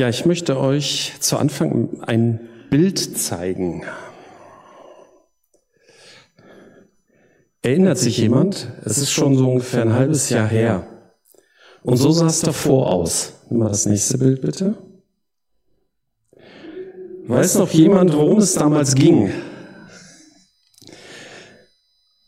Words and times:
Ja, 0.00 0.08
ich 0.08 0.24
möchte 0.24 0.58
euch 0.58 1.12
zu 1.20 1.36
Anfang 1.36 2.00
ein 2.00 2.40
Bild 2.70 3.18
zeigen. 3.18 3.84
Erinnert 7.60 7.98
sich 7.98 8.16
jemand? 8.16 8.72
Es 8.82 8.96
ist 8.96 9.10
schon 9.10 9.36
so 9.36 9.50
ungefähr 9.50 9.82
ein 9.82 9.92
halbes 9.92 10.30
Jahr 10.30 10.48
her. 10.48 10.86
Und 11.82 11.98
so 11.98 12.12
sah 12.12 12.28
es 12.28 12.40
davor 12.40 12.90
aus. 12.90 13.34
Nimm 13.50 13.60
mal 13.60 13.68
das 13.68 13.84
nächste 13.84 14.16
Bild 14.16 14.40
bitte. 14.40 14.78
Weiß 17.26 17.56
noch 17.56 17.68
jemand, 17.68 18.14
worum 18.14 18.38
es 18.38 18.54
damals 18.54 18.94
ging? 18.94 19.30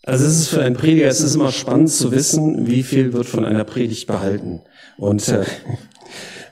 Also 0.02 0.26
es 0.26 0.40
ist 0.40 0.48
für 0.48 0.60
einen 0.60 0.76
Prediger, 0.76 1.06
es 1.06 1.22
ist 1.22 1.36
immer 1.36 1.52
spannend 1.52 1.88
zu 1.88 2.12
wissen, 2.12 2.66
wie 2.66 2.82
viel 2.82 3.14
wird 3.14 3.24
von 3.24 3.46
einer 3.46 3.64
Predigt 3.64 4.06
behalten. 4.08 4.60
Und 4.98 5.26
äh, 5.28 5.46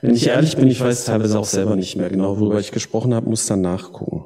wenn 0.01 0.15
ich 0.15 0.27
ehrlich 0.27 0.55
bin, 0.55 0.67
ich 0.67 0.79
weiß 0.79 1.05
teilweise 1.05 1.37
auch 1.39 1.45
selber 1.45 1.75
nicht 1.75 1.95
mehr 1.95 2.09
genau, 2.09 2.39
worüber 2.39 2.59
ich 2.59 2.71
gesprochen 2.71 3.13
habe, 3.13 3.29
muss 3.29 3.45
dann 3.45 3.61
nachgucken. 3.61 4.25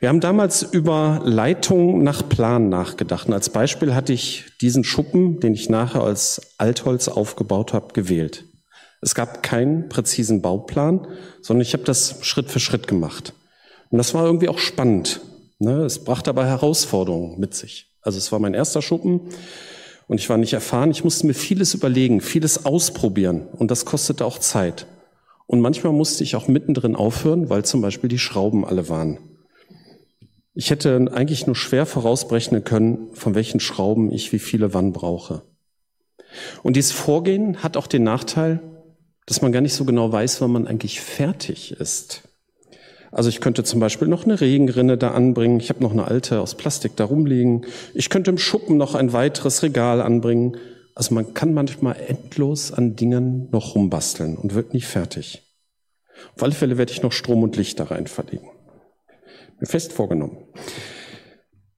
Wir 0.00 0.08
haben 0.08 0.20
damals 0.20 0.62
über 0.62 1.20
Leitung 1.24 2.02
nach 2.02 2.26
Plan 2.28 2.68
nachgedacht. 2.68 3.28
Und 3.28 3.34
als 3.34 3.50
Beispiel 3.50 3.94
hatte 3.94 4.12
ich 4.12 4.46
diesen 4.60 4.82
Schuppen, 4.82 5.40
den 5.40 5.52
ich 5.52 5.68
nachher 5.68 6.02
als 6.02 6.54
Altholz 6.56 7.08
aufgebaut 7.08 7.72
habe, 7.72 7.92
gewählt. 7.92 8.44
Es 9.02 9.14
gab 9.14 9.42
keinen 9.42 9.88
präzisen 9.88 10.42
Bauplan, 10.42 11.06
sondern 11.42 11.62
ich 11.62 11.72
habe 11.72 11.84
das 11.84 12.18
Schritt 12.22 12.50
für 12.50 12.60
Schritt 12.60 12.86
gemacht. 12.86 13.34
Und 13.90 13.98
das 13.98 14.14
war 14.14 14.24
irgendwie 14.24 14.48
auch 14.48 14.58
spannend. 14.58 15.20
Ne? 15.58 15.84
Es 15.84 16.04
brachte 16.04 16.30
aber 16.30 16.46
Herausforderungen 16.46 17.38
mit 17.38 17.54
sich. 17.54 17.86
Also 18.02 18.18
es 18.18 18.32
war 18.32 18.38
mein 18.38 18.54
erster 18.54 18.82
Schuppen 18.82 19.20
und 20.10 20.18
ich 20.18 20.28
war 20.28 20.38
nicht 20.38 20.54
erfahren. 20.54 20.90
Ich 20.90 21.04
musste 21.04 21.24
mir 21.28 21.34
vieles 21.34 21.72
überlegen, 21.72 22.20
vieles 22.20 22.66
ausprobieren 22.66 23.46
und 23.52 23.70
das 23.70 23.84
kostete 23.84 24.24
auch 24.24 24.40
Zeit. 24.40 24.88
Und 25.46 25.60
manchmal 25.60 25.92
musste 25.92 26.24
ich 26.24 26.34
auch 26.34 26.48
mittendrin 26.48 26.96
aufhören, 26.96 27.48
weil 27.48 27.64
zum 27.64 27.80
Beispiel 27.80 28.08
die 28.08 28.18
Schrauben 28.18 28.64
alle 28.64 28.88
waren. 28.88 29.20
Ich 30.52 30.70
hätte 30.70 31.08
eigentlich 31.12 31.46
nur 31.46 31.54
schwer 31.54 31.86
vorausberechnen 31.86 32.64
können, 32.64 33.06
von 33.12 33.36
welchen 33.36 33.60
Schrauben 33.60 34.10
ich 34.10 34.32
wie 34.32 34.40
viele 34.40 34.74
wann 34.74 34.92
brauche. 34.92 35.42
Und 36.64 36.74
dieses 36.74 36.90
Vorgehen 36.90 37.62
hat 37.62 37.76
auch 37.76 37.86
den 37.86 38.02
Nachteil, 38.02 38.58
dass 39.26 39.42
man 39.42 39.52
gar 39.52 39.60
nicht 39.60 39.74
so 39.74 39.84
genau 39.84 40.10
weiß, 40.10 40.40
wann 40.40 40.50
man 40.50 40.66
eigentlich 40.66 41.00
fertig 41.00 41.70
ist. 41.70 42.22
Also 43.12 43.28
ich 43.28 43.40
könnte 43.40 43.64
zum 43.64 43.80
Beispiel 43.80 44.08
noch 44.08 44.24
eine 44.24 44.40
Regenrinne 44.40 44.96
da 44.96 45.10
anbringen. 45.10 45.58
Ich 45.60 45.68
habe 45.68 45.82
noch 45.82 45.92
eine 45.92 46.06
alte 46.06 46.40
aus 46.40 46.54
Plastik 46.54 46.96
da 46.96 47.04
rumliegen. 47.04 47.66
Ich 47.94 48.08
könnte 48.08 48.30
im 48.30 48.38
Schuppen 48.38 48.76
noch 48.76 48.94
ein 48.94 49.12
weiteres 49.12 49.62
Regal 49.62 50.00
anbringen. 50.00 50.56
Also 50.94 51.14
man 51.14 51.34
kann 51.34 51.52
manchmal 51.52 51.96
endlos 52.06 52.72
an 52.72 52.94
Dingen 52.94 53.48
noch 53.50 53.74
rumbasteln 53.74 54.36
und 54.36 54.54
wird 54.54 54.74
nie 54.74 54.80
fertig. 54.80 55.42
Auf 56.36 56.42
alle 56.42 56.52
Fälle 56.52 56.78
werde 56.78 56.92
ich 56.92 57.02
noch 57.02 57.12
Strom 57.12 57.42
und 57.42 57.56
Licht 57.56 57.80
da 57.80 57.84
rein 57.84 58.06
verlegen. 58.06 58.48
Mir 59.58 59.66
fest 59.66 59.92
vorgenommen. 59.92 60.36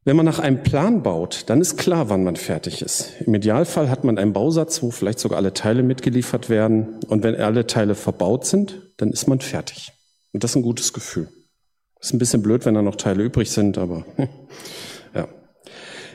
Wenn 0.04 0.16
man 0.16 0.26
nach 0.26 0.40
einem 0.40 0.64
Plan 0.64 1.04
baut, 1.04 1.44
dann 1.46 1.60
ist 1.60 1.76
klar, 1.76 2.08
wann 2.08 2.24
man 2.24 2.34
fertig 2.34 2.82
ist. 2.82 3.12
Im 3.24 3.34
Idealfall 3.34 3.88
hat 3.88 4.02
man 4.02 4.18
einen 4.18 4.32
Bausatz, 4.32 4.82
wo 4.82 4.90
vielleicht 4.90 5.20
sogar 5.20 5.38
alle 5.38 5.54
Teile 5.54 5.84
mitgeliefert 5.84 6.50
werden. 6.50 6.98
Und 7.06 7.22
wenn 7.22 7.36
alle 7.36 7.68
Teile 7.68 7.94
verbaut 7.94 8.44
sind, 8.44 8.92
dann 8.96 9.10
ist 9.10 9.28
man 9.28 9.38
fertig. 9.40 9.91
Und 10.32 10.42
das 10.42 10.52
ist 10.52 10.56
ein 10.56 10.62
gutes 10.62 10.92
Gefühl. 10.92 11.28
Ist 12.00 12.12
ein 12.12 12.18
bisschen 12.18 12.42
blöd, 12.42 12.64
wenn 12.66 12.74
da 12.74 12.82
noch 12.82 12.96
Teile 12.96 13.22
übrig 13.22 13.50
sind, 13.50 13.78
aber 13.78 14.04
ja. 15.14 15.28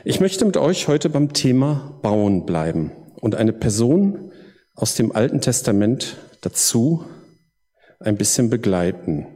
Ich 0.04 0.20
möchte 0.20 0.44
mit 0.44 0.56
euch 0.56 0.88
heute 0.88 1.08
beim 1.08 1.32
Thema 1.32 1.98
Bauen 2.02 2.46
bleiben 2.46 2.92
und 3.16 3.34
eine 3.34 3.52
Person 3.52 4.32
aus 4.74 4.94
dem 4.94 5.12
Alten 5.12 5.40
Testament 5.40 6.16
dazu 6.40 7.04
ein 8.00 8.16
bisschen 8.16 8.50
begleiten. 8.50 9.26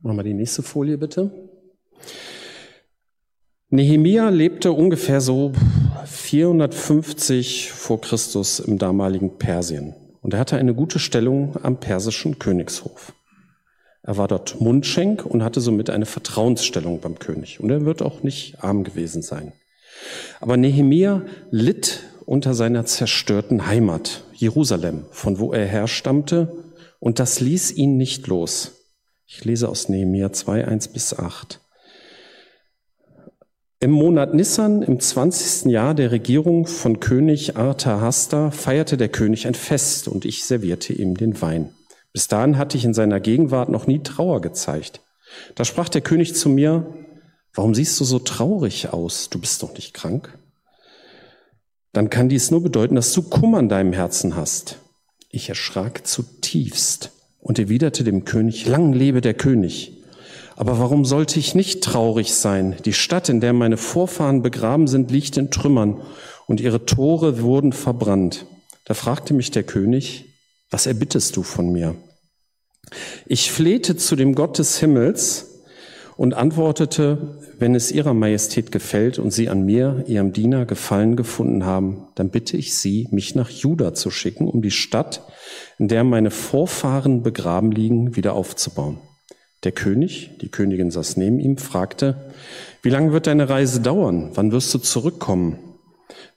Machen 0.00 0.16
wir 0.16 0.22
die 0.22 0.34
nächste 0.34 0.62
Folie 0.62 0.98
bitte. 0.98 1.30
Nehemia 3.68 4.28
lebte 4.28 4.72
ungefähr 4.72 5.20
so 5.20 5.52
450 6.04 7.72
vor 7.72 8.00
Christus 8.00 8.60
im 8.60 8.78
damaligen 8.78 9.38
Persien 9.38 9.94
und 10.22 10.34
er 10.34 10.40
hatte 10.40 10.56
eine 10.56 10.74
gute 10.74 10.98
Stellung 10.98 11.56
am 11.62 11.80
persischen 11.80 12.38
Königshof. 12.38 13.12
Er 14.06 14.16
war 14.16 14.28
dort 14.28 14.60
Mundschenk 14.60 15.26
und 15.26 15.42
hatte 15.42 15.60
somit 15.60 15.90
eine 15.90 16.06
Vertrauensstellung 16.06 17.00
beim 17.00 17.18
König. 17.18 17.58
Und 17.58 17.70
er 17.70 17.84
wird 17.84 18.02
auch 18.02 18.22
nicht 18.22 18.62
arm 18.62 18.84
gewesen 18.84 19.20
sein. 19.20 19.52
Aber 20.40 20.56
Nehemia 20.56 21.22
litt 21.50 22.04
unter 22.24 22.54
seiner 22.54 22.86
zerstörten 22.86 23.66
Heimat, 23.66 24.22
Jerusalem, 24.32 25.06
von 25.10 25.40
wo 25.40 25.52
er 25.52 25.66
herstammte, 25.66 26.64
und 27.00 27.18
das 27.18 27.40
ließ 27.40 27.72
ihn 27.72 27.96
nicht 27.96 28.28
los. 28.28 28.72
Ich 29.26 29.44
lese 29.44 29.68
aus 29.68 29.88
Nehemia 29.88 30.32
2, 30.32 30.66
1 30.66 30.88
bis 30.88 31.12
8. 31.12 31.60
Im 33.80 33.90
Monat 33.90 34.34
Nissan, 34.34 34.82
im 34.82 35.00
20. 35.00 35.70
Jahr 35.70 35.94
der 35.94 36.12
Regierung 36.12 36.66
von 36.66 37.00
König 37.00 37.56
Arthahasta, 37.56 38.52
feierte 38.52 38.96
der 38.96 39.08
König 39.08 39.48
ein 39.48 39.54
Fest 39.54 40.06
und 40.06 40.24
ich 40.24 40.44
servierte 40.44 40.92
ihm 40.92 41.16
den 41.16 41.42
Wein. 41.42 41.75
Bis 42.16 42.28
dahin 42.28 42.56
hatte 42.56 42.78
ich 42.78 42.86
in 42.86 42.94
seiner 42.94 43.20
Gegenwart 43.20 43.68
noch 43.68 43.86
nie 43.86 44.02
Trauer 44.02 44.40
gezeigt. 44.40 45.02
Da 45.54 45.66
sprach 45.66 45.90
der 45.90 46.00
König 46.00 46.34
zu 46.34 46.48
mir, 46.48 46.94
warum 47.52 47.74
siehst 47.74 48.00
du 48.00 48.04
so 48.04 48.18
traurig 48.18 48.90
aus? 48.90 49.28
Du 49.28 49.38
bist 49.38 49.62
doch 49.62 49.74
nicht 49.74 49.92
krank. 49.92 50.38
Dann 51.92 52.08
kann 52.08 52.30
dies 52.30 52.50
nur 52.50 52.62
bedeuten, 52.62 52.94
dass 52.94 53.12
du 53.12 53.20
Kummer 53.20 53.58
in 53.58 53.68
deinem 53.68 53.92
Herzen 53.92 54.34
hast. 54.34 54.78
Ich 55.30 55.50
erschrak 55.50 56.06
zutiefst 56.06 57.10
und 57.38 57.58
erwiderte 57.58 58.02
dem 58.02 58.24
König, 58.24 58.64
lang 58.64 58.94
lebe 58.94 59.20
der 59.20 59.34
König. 59.34 60.02
Aber 60.56 60.78
warum 60.78 61.04
sollte 61.04 61.38
ich 61.38 61.54
nicht 61.54 61.84
traurig 61.84 62.32
sein? 62.32 62.76
Die 62.86 62.94
Stadt, 62.94 63.28
in 63.28 63.42
der 63.42 63.52
meine 63.52 63.76
Vorfahren 63.76 64.40
begraben 64.40 64.86
sind, 64.86 65.10
liegt 65.10 65.36
in 65.36 65.50
Trümmern 65.50 66.00
und 66.46 66.62
ihre 66.62 66.86
Tore 66.86 67.42
wurden 67.42 67.74
verbrannt. 67.74 68.46
Da 68.86 68.94
fragte 68.94 69.34
mich 69.34 69.50
der 69.50 69.64
König, 69.64 70.24
was 70.70 70.86
erbittest 70.86 71.36
du 71.36 71.42
von 71.42 71.70
mir? 71.70 71.94
Ich 73.26 73.50
flehte 73.50 73.96
zu 73.96 74.16
dem 74.16 74.34
Gott 74.34 74.58
des 74.58 74.78
Himmels 74.78 75.62
und 76.16 76.34
antwortete, 76.34 77.38
wenn 77.58 77.74
es 77.74 77.92
ihrer 77.92 78.14
Majestät 78.14 78.72
gefällt 78.72 79.18
und 79.18 79.32
sie 79.32 79.48
an 79.48 79.64
mir, 79.64 80.04
ihrem 80.06 80.32
Diener, 80.32 80.66
Gefallen 80.66 81.16
gefunden 81.16 81.64
haben, 81.64 82.08
dann 82.14 82.30
bitte 82.30 82.56
ich 82.56 82.74
sie, 82.74 83.08
mich 83.10 83.34
nach 83.34 83.50
Juda 83.50 83.94
zu 83.94 84.10
schicken, 84.10 84.48
um 84.48 84.62
die 84.62 84.70
Stadt, 84.70 85.22
in 85.78 85.88
der 85.88 86.04
meine 86.04 86.30
Vorfahren 86.30 87.22
begraben 87.22 87.70
liegen, 87.70 88.16
wieder 88.16 88.34
aufzubauen. 88.34 88.98
Der 89.64 89.72
König, 89.72 90.30
die 90.40 90.48
Königin 90.48 90.90
saß 90.90 91.16
neben 91.16 91.40
ihm, 91.40 91.58
fragte, 91.58 92.30
wie 92.82 92.90
lange 92.90 93.12
wird 93.12 93.26
deine 93.26 93.48
Reise 93.48 93.80
dauern? 93.80 94.30
Wann 94.34 94.52
wirst 94.52 94.72
du 94.72 94.78
zurückkommen? 94.78 95.58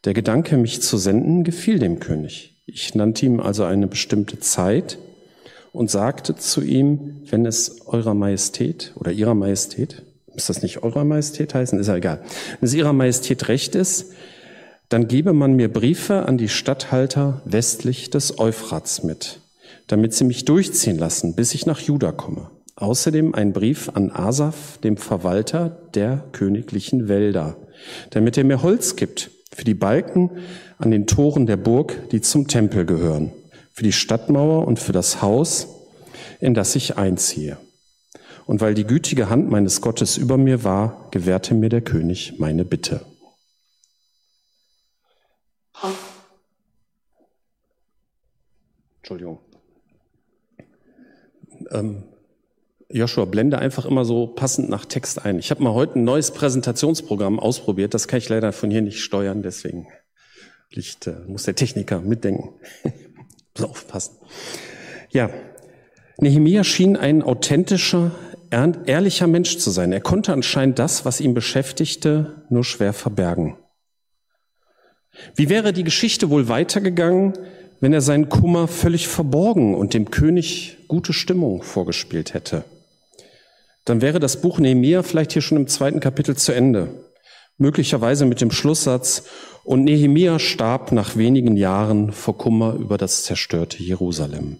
Der 0.06 0.14
Gedanke, 0.14 0.58
mich 0.58 0.81
zu 0.81 0.98
senden, 0.98 1.44
gefiel 1.44 1.80
dem 1.80 2.00
König. 2.00 2.64
Ich 2.66 2.96
nannte 2.96 3.26
ihm 3.26 3.40
also 3.40 3.66
eine 3.66 3.88
bestimmte 3.88 4.40
Zeit, 4.40 4.98
und 5.72 5.90
sagte 5.90 6.35
zu 6.35 6.62
ihm, 6.62 7.22
wenn 7.30 7.46
es 7.46 7.81
eurer 7.88 8.13
Majestät 8.13 8.94
oder 8.96 9.12
ihrer 9.12 9.35
Majestät, 9.35 10.03
muss 10.34 10.47
das 10.47 10.62
nicht 10.62 10.84
eurer 10.84 11.03
Majestät 11.03 11.53
heißen, 11.53 11.80
ist 11.80 11.88
ja 11.88 11.96
egal, 11.96 12.22
wenn 12.59 12.68
es 12.68 12.74
ihrer 12.74 12.94
Majestät 12.94 13.47
recht 13.47 13.75
ist, 13.75 14.13
dann 14.90 15.07
gebe 15.07 15.34
man 15.34 15.53
mir 15.53 15.72
Briefe 15.72 16.25
an 16.28 16.38
die 16.38 16.50
Statthalter 16.50 17.41
westlich 17.46 18.09
des 18.09 18.40
Euphrats 18.40 19.03
mit, 19.03 19.40
damit 19.88 20.13
sie 20.13 20.24
mich 20.24 20.46
durchziehen 20.46 20.97
lassen, 20.97 21.35
bis 21.35 21.53
ich 21.53 21.66
nach 21.66 21.80
Juda 21.80 22.12
komme. 22.12 22.50
Außerdem 22.75 23.36
ein 23.36 23.53
Brief 23.53 23.91
an 23.94 24.09
Asaf, 24.09 24.80
dem 24.80 24.97
Verwalter 24.97 25.78
der 25.94 26.24
königlichen 26.31 27.07
Wälder, 27.07 27.57
damit 28.09 28.38
er 28.38 28.46
mir 28.46 28.63
Holz 28.63 28.96
gibt 28.96 29.31
für 29.53 29.66
die 29.66 29.74
Balken 29.74 30.31
an 30.78 30.90
den 30.90 31.06
Toren 31.06 31.46
der 31.46 31.57
Burg, 31.57 32.09
die 32.12 32.22
zum 32.22 32.47
Tempel 32.47 32.86
gehören 32.86 33.31
für 33.80 33.84
die 33.84 33.94
Stadtmauer 33.94 34.68
und 34.68 34.78
für 34.78 34.92
das 34.92 35.22
Haus, 35.22 35.70
in 36.42 36.54
das 36.54 36.76
ich 36.76 36.98
einziehe. 36.98 37.58
Und 38.46 38.60
weil 38.60 38.74
die 38.74 38.84
gütige 38.84 39.30
Hand 39.30 39.50
meines 39.50 39.80
Gottes 39.80 40.18
über 40.18 40.36
mir 40.36 40.66
war, 40.66 41.08
gewährte 41.12 41.54
mir 41.54 41.70
der 41.70 41.80
König 41.80 42.34
meine 42.40 42.66
Bitte. 42.66 43.06
Entschuldigung. 48.98 49.40
Ähm, 51.72 52.04
Joshua, 52.90 53.24
blende 53.24 53.60
einfach 53.60 53.86
immer 53.86 54.04
so 54.04 54.28
passend 54.28 54.70
nach 54.70 54.84
Text 54.84 55.24
ein. 55.24 55.40
Ich 55.40 55.52
habe 55.52 55.64
mal 55.64 55.74
heute 55.74 56.00
ein 56.00 56.04
neues 56.04 56.32
Präsentationsprogramm 56.32 57.40
ausprobiert. 57.40 57.94
Das 57.94 58.10
kann 58.10 58.18
ich 58.18 58.28
leider 58.28 58.52
von 58.52 58.72
hier 58.72 58.82
nicht 58.82 59.02
steuern, 59.02 59.42
deswegen 59.42 59.88
Licht, 60.70 61.08
äh, 61.08 61.16
muss 61.28 61.44
der 61.44 61.56
Techniker 61.56 62.02
mitdenken. 62.02 62.50
muss 63.60 63.70
aufpassen. 63.70 64.18
Ja, 65.12 65.30
Nehemia 66.18 66.64
schien 66.64 66.98
ein 66.98 67.24
authentischer, 67.24 68.12
ehrlicher 68.52 69.28
Mensch 69.28 69.58
zu 69.58 69.70
sein. 69.72 69.92
Er 69.92 70.02
konnte 70.02 70.34
anscheinend 70.34 70.80
das, 70.80 71.06
was 71.06 71.22
ihn 71.22 71.34
beschäftigte, 71.34 72.44
nur 72.50 72.64
schwer 72.64 72.94
verbergen. 72.94 73.58
Wie 75.36 75.50
wäre 75.50 75.74
die 75.74 75.84
Geschichte 75.84 76.30
wohl 76.30 76.48
weitergegangen, 76.48 77.34
wenn 77.80 77.94
er 77.94 78.02
seinen 78.02 78.30
Kummer 78.30 78.68
völlig 78.68 79.08
verborgen 79.08 79.74
und 79.76 79.94
dem 79.94 80.12
König 80.12 80.78
gute 80.88 81.14
Stimmung 81.14 81.64
vorgespielt 81.64 82.34
hätte. 82.34 82.66
Dann 83.86 84.02
wäre 84.02 84.20
das 84.20 84.42
Buch 84.42 84.60
Nehemiah 84.60 85.04
vielleicht 85.04 85.32
hier 85.32 85.42
schon 85.42 85.58
im 85.58 85.68
zweiten 85.68 86.00
Kapitel 86.00 86.36
zu 86.36 86.52
Ende. 86.52 86.90
Möglicherweise 87.58 88.26
mit 88.26 88.42
dem 88.42 88.52
Schlusssatz, 88.52 89.24
und 89.64 89.84
Nehemiah 89.84 90.40
starb 90.40 90.92
nach 90.92 91.16
wenigen 91.16 91.58
Jahren 91.58 92.12
vor 92.12 92.38
Kummer 92.38 92.74
über 92.74 92.98
das 92.98 93.24
zerstörte 93.24 93.82
Jerusalem. 93.84 94.58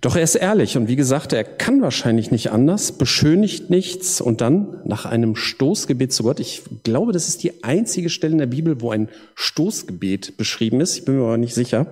Doch 0.00 0.16
er 0.16 0.22
ist 0.22 0.34
ehrlich 0.34 0.76
und 0.76 0.88
wie 0.88 0.96
gesagt, 0.96 1.32
er 1.32 1.44
kann 1.44 1.80
wahrscheinlich 1.80 2.32
nicht 2.32 2.50
anders, 2.50 2.92
beschönigt 2.92 3.70
nichts 3.70 4.20
und 4.20 4.40
dann 4.40 4.80
nach 4.84 5.06
einem 5.06 5.36
Stoßgebet 5.36 6.12
zu 6.12 6.24
Gott, 6.24 6.40
ich 6.40 6.62
glaube, 6.82 7.12
das 7.12 7.28
ist 7.28 7.44
die 7.44 7.62
einzige 7.62 8.10
Stelle 8.10 8.32
in 8.32 8.38
der 8.38 8.46
Bibel, 8.46 8.80
wo 8.80 8.90
ein 8.90 9.08
Stoßgebet 9.36 10.36
beschrieben 10.36 10.80
ist, 10.80 10.96
ich 10.96 11.04
bin 11.04 11.18
mir 11.18 11.22
aber 11.22 11.36
nicht 11.36 11.54
sicher, 11.54 11.86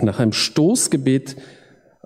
nach 0.00 0.20
einem 0.20 0.32
Stoßgebet 0.32 1.36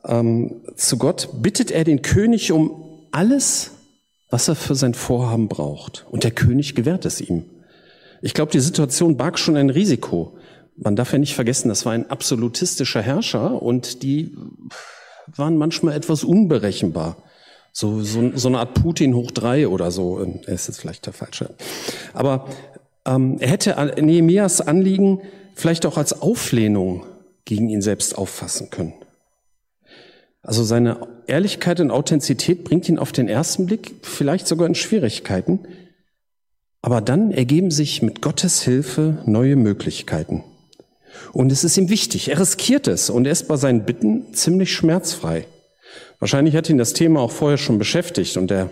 ähm, 0.04 0.62
zu 0.76 0.96
Gott 0.96 1.28
bittet 1.42 1.70
er 1.70 1.84
den 1.84 2.00
König 2.00 2.50
um 2.50 3.06
alles, 3.12 3.72
was 4.30 4.48
er 4.48 4.54
für 4.54 4.74
sein 4.74 4.94
Vorhaben 4.94 5.48
braucht. 5.48 6.06
Und 6.10 6.24
der 6.24 6.30
König 6.30 6.74
gewährt 6.74 7.04
es 7.04 7.20
ihm. 7.20 7.44
Ich 8.22 8.34
glaube, 8.34 8.52
die 8.52 8.60
Situation 8.60 9.16
barg 9.16 9.38
schon 9.38 9.56
ein 9.56 9.70
Risiko 9.70 10.38
man 10.78 10.96
darf 10.96 11.12
ja 11.12 11.18
nicht 11.18 11.34
vergessen, 11.34 11.68
das 11.68 11.84
war 11.84 11.92
ein 11.92 12.08
absolutistischer 12.08 13.02
Herrscher 13.02 13.60
und 13.62 14.02
die 14.02 14.34
waren 15.34 15.56
manchmal 15.56 15.94
etwas 15.94 16.24
unberechenbar. 16.24 17.16
So, 17.72 18.02
so, 18.02 18.30
so 18.34 18.48
eine 18.48 18.58
Art 18.58 18.74
Putin 18.74 19.14
hoch 19.14 19.30
drei 19.30 19.68
oder 19.68 19.90
so. 19.90 20.18
Er 20.18 20.54
ist 20.54 20.68
jetzt 20.68 20.80
vielleicht 20.80 21.06
der 21.06 21.12
falsche. 21.12 21.50
Aber 22.14 22.46
ähm, 23.04 23.36
er 23.38 23.50
hätte 23.50 23.94
Nehemias 24.00 24.60
Anliegen 24.60 25.20
vielleicht 25.54 25.84
auch 25.84 25.98
als 25.98 26.20
Auflehnung 26.22 27.04
gegen 27.44 27.68
ihn 27.68 27.82
selbst 27.82 28.16
auffassen 28.16 28.70
können. 28.70 28.94
Also 30.42 30.64
seine 30.64 31.06
Ehrlichkeit 31.26 31.80
und 31.80 31.90
Authentizität 31.90 32.64
bringt 32.64 32.88
ihn 32.88 32.98
auf 32.98 33.12
den 33.12 33.28
ersten 33.28 33.66
Blick 33.66 33.96
vielleicht 34.02 34.46
sogar 34.46 34.66
in 34.66 34.74
Schwierigkeiten. 34.74 35.66
Aber 36.88 37.02
dann 37.02 37.32
ergeben 37.32 37.70
sich 37.70 38.00
mit 38.00 38.22
Gottes 38.22 38.62
Hilfe 38.62 39.18
neue 39.26 39.56
Möglichkeiten. 39.56 40.42
Und 41.34 41.52
es 41.52 41.62
ist 41.62 41.76
ihm 41.76 41.90
wichtig. 41.90 42.30
Er 42.30 42.40
riskiert 42.40 42.88
es 42.88 43.10
und 43.10 43.26
er 43.26 43.32
ist 43.32 43.46
bei 43.46 43.58
seinen 43.58 43.84
Bitten 43.84 44.32
ziemlich 44.32 44.72
schmerzfrei. 44.72 45.46
Wahrscheinlich 46.18 46.56
hat 46.56 46.70
ihn 46.70 46.78
das 46.78 46.94
Thema 46.94 47.20
auch 47.20 47.30
vorher 47.30 47.58
schon 47.58 47.76
beschäftigt 47.76 48.38
und 48.38 48.50
er 48.50 48.70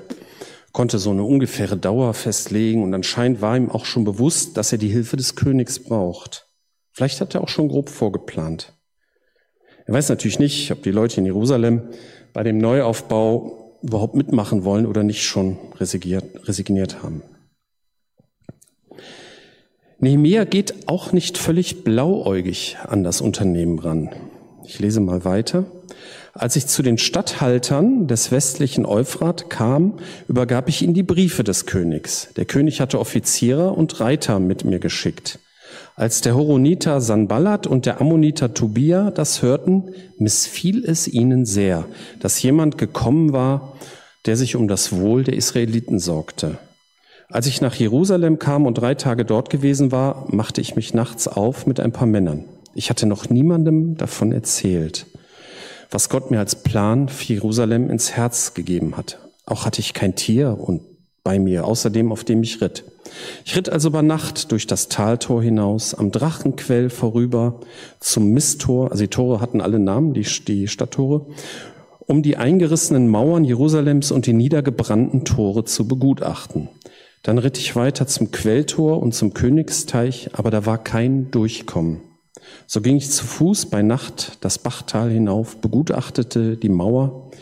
konnte 0.72 0.98
so 0.98 1.10
eine 1.10 1.24
ungefähre 1.24 1.76
Dauer 1.76 2.14
festlegen 2.14 2.82
und 2.82 2.94
anscheinend 2.94 3.42
war 3.42 3.54
ihm 3.54 3.70
auch 3.70 3.84
schon 3.84 4.04
bewusst, 4.04 4.56
dass 4.56 4.72
er 4.72 4.78
die 4.78 4.88
Hilfe 4.88 5.18
des 5.18 5.36
Königs 5.36 5.78
braucht. 5.78 6.46
Vielleicht 6.92 7.20
hat 7.20 7.34
er 7.34 7.42
auch 7.42 7.50
schon 7.50 7.68
grob 7.68 7.90
vorgeplant. 7.90 8.72
Er 9.84 9.92
weiß 9.92 10.08
natürlich 10.08 10.38
nicht, 10.38 10.72
ob 10.72 10.82
die 10.82 10.90
Leute 10.90 11.20
in 11.20 11.26
Jerusalem 11.26 11.82
bei 12.32 12.42
dem 12.44 12.56
Neuaufbau 12.56 13.78
überhaupt 13.82 14.14
mitmachen 14.14 14.64
wollen 14.64 14.86
oder 14.86 15.02
nicht 15.02 15.22
schon 15.22 15.58
resigniert, 15.78 17.02
haben. 17.02 17.22
Nehemia 19.98 20.44
geht 20.44 20.88
auch 20.88 21.12
nicht 21.12 21.38
völlig 21.38 21.82
blauäugig 21.82 22.76
an 22.86 23.02
das 23.02 23.22
Unternehmen 23.22 23.78
ran. 23.78 24.10
Ich 24.66 24.78
lese 24.78 25.00
mal 25.00 25.24
weiter. 25.24 25.64
Als 26.34 26.54
ich 26.54 26.66
zu 26.66 26.82
den 26.82 26.98
Statthaltern 26.98 28.06
des 28.06 28.30
westlichen 28.30 28.84
Euphrat 28.84 29.48
kam, 29.48 29.94
übergab 30.28 30.68
ich 30.68 30.82
ihnen 30.82 30.92
die 30.92 31.02
Briefe 31.02 31.44
des 31.44 31.64
Königs. 31.64 32.28
Der 32.36 32.44
König 32.44 32.82
hatte 32.82 32.98
Offiziere 32.98 33.70
und 33.70 33.98
Reiter 34.00 34.38
mit 34.38 34.66
mir 34.66 34.80
geschickt. 34.80 35.38
Als 35.94 36.20
der 36.20 36.34
Horoniter 36.34 37.00
Sanballat 37.00 37.66
und 37.66 37.86
der 37.86 37.98
Ammoniter 37.98 38.52
Tobia 38.52 39.10
das 39.10 39.40
hörten, 39.40 39.94
missfiel 40.18 40.84
es 40.84 41.08
ihnen 41.08 41.46
sehr, 41.46 41.86
dass 42.20 42.42
jemand 42.42 42.76
gekommen 42.76 43.32
war, 43.32 43.78
der 44.26 44.36
sich 44.36 44.56
um 44.56 44.68
das 44.68 44.92
Wohl 44.94 45.24
der 45.24 45.36
Israeliten 45.36 45.98
sorgte. 45.98 46.58
Als 47.28 47.48
ich 47.48 47.60
nach 47.60 47.74
Jerusalem 47.74 48.38
kam 48.38 48.66
und 48.66 48.74
drei 48.74 48.94
Tage 48.94 49.24
dort 49.24 49.50
gewesen 49.50 49.90
war, 49.90 50.26
machte 50.30 50.60
ich 50.60 50.76
mich 50.76 50.94
nachts 50.94 51.26
auf 51.26 51.66
mit 51.66 51.80
ein 51.80 51.90
paar 51.90 52.06
Männern. 52.06 52.44
Ich 52.74 52.88
hatte 52.88 53.06
noch 53.06 53.28
niemandem 53.28 53.96
davon 53.96 54.30
erzählt, 54.30 55.06
was 55.90 56.08
Gott 56.08 56.30
mir 56.30 56.38
als 56.38 56.62
Plan 56.62 57.08
für 57.08 57.32
Jerusalem 57.32 57.90
ins 57.90 58.12
Herz 58.12 58.54
gegeben 58.54 58.96
hat. 58.96 59.18
Auch 59.44 59.66
hatte 59.66 59.80
ich 59.80 59.92
kein 59.92 60.14
Tier 60.14 60.56
und 60.58 60.82
bei 61.24 61.40
mir, 61.40 61.64
außerdem 61.64 62.12
auf 62.12 62.22
dem 62.22 62.44
ich 62.44 62.60
ritt. 62.60 62.84
Ich 63.44 63.56
ritt 63.56 63.68
also 63.68 63.90
bei 63.90 64.02
Nacht 64.02 64.52
durch 64.52 64.68
das 64.68 64.88
Taltor 64.88 65.42
hinaus, 65.42 65.94
am 65.94 66.12
Drachenquell 66.12 66.90
vorüber, 66.90 67.60
zum 67.98 68.30
Misttor, 68.30 68.92
also 68.92 69.02
die 69.02 69.10
Tore 69.10 69.40
hatten 69.40 69.60
alle 69.60 69.80
Namen, 69.80 70.14
die, 70.14 70.26
die 70.46 70.68
Stadttore, 70.68 71.26
um 71.98 72.22
die 72.22 72.36
eingerissenen 72.36 73.08
Mauern 73.08 73.44
Jerusalems 73.44 74.12
und 74.12 74.26
die 74.26 74.32
niedergebrannten 74.32 75.24
Tore 75.24 75.64
zu 75.64 75.88
begutachten. 75.88 76.68
Dann 77.26 77.38
ritt 77.38 77.58
ich 77.58 77.74
weiter 77.74 78.06
zum 78.06 78.30
Quelltor 78.30 79.02
und 79.02 79.12
zum 79.12 79.34
Königsteich, 79.34 80.30
aber 80.34 80.52
da 80.52 80.64
war 80.64 80.78
kein 80.78 81.32
Durchkommen. 81.32 82.00
So 82.68 82.80
ging 82.80 82.94
ich 82.94 83.10
zu 83.10 83.26
Fuß 83.26 83.66
bei 83.66 83.82
Nacht 83.82 84.38
das 84.42 84.60
Bachtal 84.60 85.10
hinauf, 85.10 85.56
begutachtete 85.56 86.56
die 86.56 86.68
Mauer, 86.68 87.32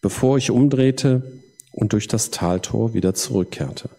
bevor 0.00 0.38
ich 0.38 0.52
umdrehte 0.52 1.40
und 1.72 1.92
durch 1.92 2.06
das 2.06 2.30
Taltor 2.30 2.94
wieder 2.94 3.14
zurückkehrte. 3.14 3.90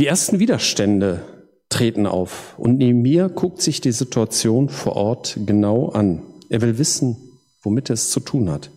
Die 0.00 0.06
ersten 0.08 0.40
Widerstände 0.40 1.22
treten 1.68 2.08
auf 2.08 2.58
und 2.58 2.78
neben 2.78 3.00
mir 3.00 3.28
guckt 3.28 3.62
sich 3.62 3.80
die 3.80 3.92
Situation 3.92 4.70
vor 4.70 4.96
Ort 4.96 5.38
genau 5.46 5.90
an. 5.90 6.22
Er 6.48 6.62
will 6.62 6.78
wissen, 6.78 7.16
womit 7.62 7.90
er 7.90 7.94
es 7.94 8.10
zu 8.10 8.18
tun 8.18 8.50
hat. 8.50 8.70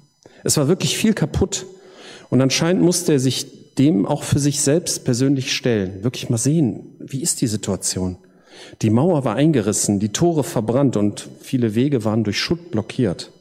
Es 0.43 0.57
war 0.57 0.67
wirklich 0.67 0.95
viel 0.95 1.15
kaputt 1.15 1.65
und 2.29 2.39
anscheinend 2.39 2.83
musste 2.83 3.13
er 3.13 3.19
sich 3.19 3.60
dem 3.77 4.05
auch 4.05 4.23
für 4.23 4.39
sich 4.39 4.61
selbst 4.61 5.05
persönlich 5.05 5.53
stellen. 5.53 6.03
Wirklich 6.03 6.29
mal 6.29 6.37
sehen, 6.37 6.95
wie 6.99 7.21
ist 7.21 7.41
die 7.41 7.47
Situation? 7.47 8.17
Die 8.81 8.89
Mauer 8.89 9.23
war 9.23 9.35
eingerissen, 9.35 9.99
die 9.99 10.09
Tore 10.09 10.43
verbrannt 10.43 10.97
und 10.97 11.27
viele 11.39 11.75
Wege 11.75 12.03
waren 12.03 12.23
durch 12.23 12.39
Schutt 12.39 12.71
blockiert. 12.71 13.31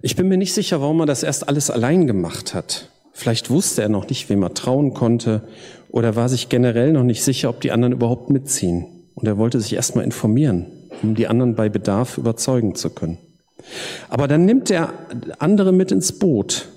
Ich 0.00 0.16
bin 0.16 0.28
mir 0.28 0.38
nicht 0.38 0.54
sicher, 0.54 0.80
warum 0.80 1.00
er 1.00 1.06
das 1.06 1.22
erst 1.22 1.48
alles 1.48 1.70
allein 1.70 2.06
gemacht 2.06 2.54
hat. 2.54 2.88
Vielleicht 3.12 3.50
wusste 3.50 3.82
er 3.82 3.88
noch 3.88 4.08
nicht, 4.08 4.30
wem 4.30 4.42
er 4.42 4.54
trauen 4.54 4.94
konnte 4.94 5.42
oder 5.90 6.14
war 6.14 6.28
sich 6.28 6.48
generell 6.48 6.92
noch 6.92 7.02
nicht 7.02 7.22
sicher, 7.22 7.50
ob 7.50 7.60
die 7.60 7.72
anderen 7.72 7.92
überhaupt 7.92 8.30
mitziehen. 8.30 8.86
Und 9.14 9.26
er 9.26 9.38
wollte 9.38 9.60
sich 9.60 9.74
erstmal 9.74 10.04
informieren, 10.04 10.66
um 11.02 11.16
die 11.16 11.26
anderen 11.26 11.56
bei 11.56 11.68
Bedarf 11.68 12.16
überzeugen 12.16 12.76
zu 12.76 12.90
können. 12.90 13.18
Aber 14.08 14.28
dann 14.28 14.44
nimmt 14.44 14.70
er 14.70 14.92
andere 15.40 15.72
mit 15.72 15.90
ins 15.90 16.12
Boot 16.12 16.68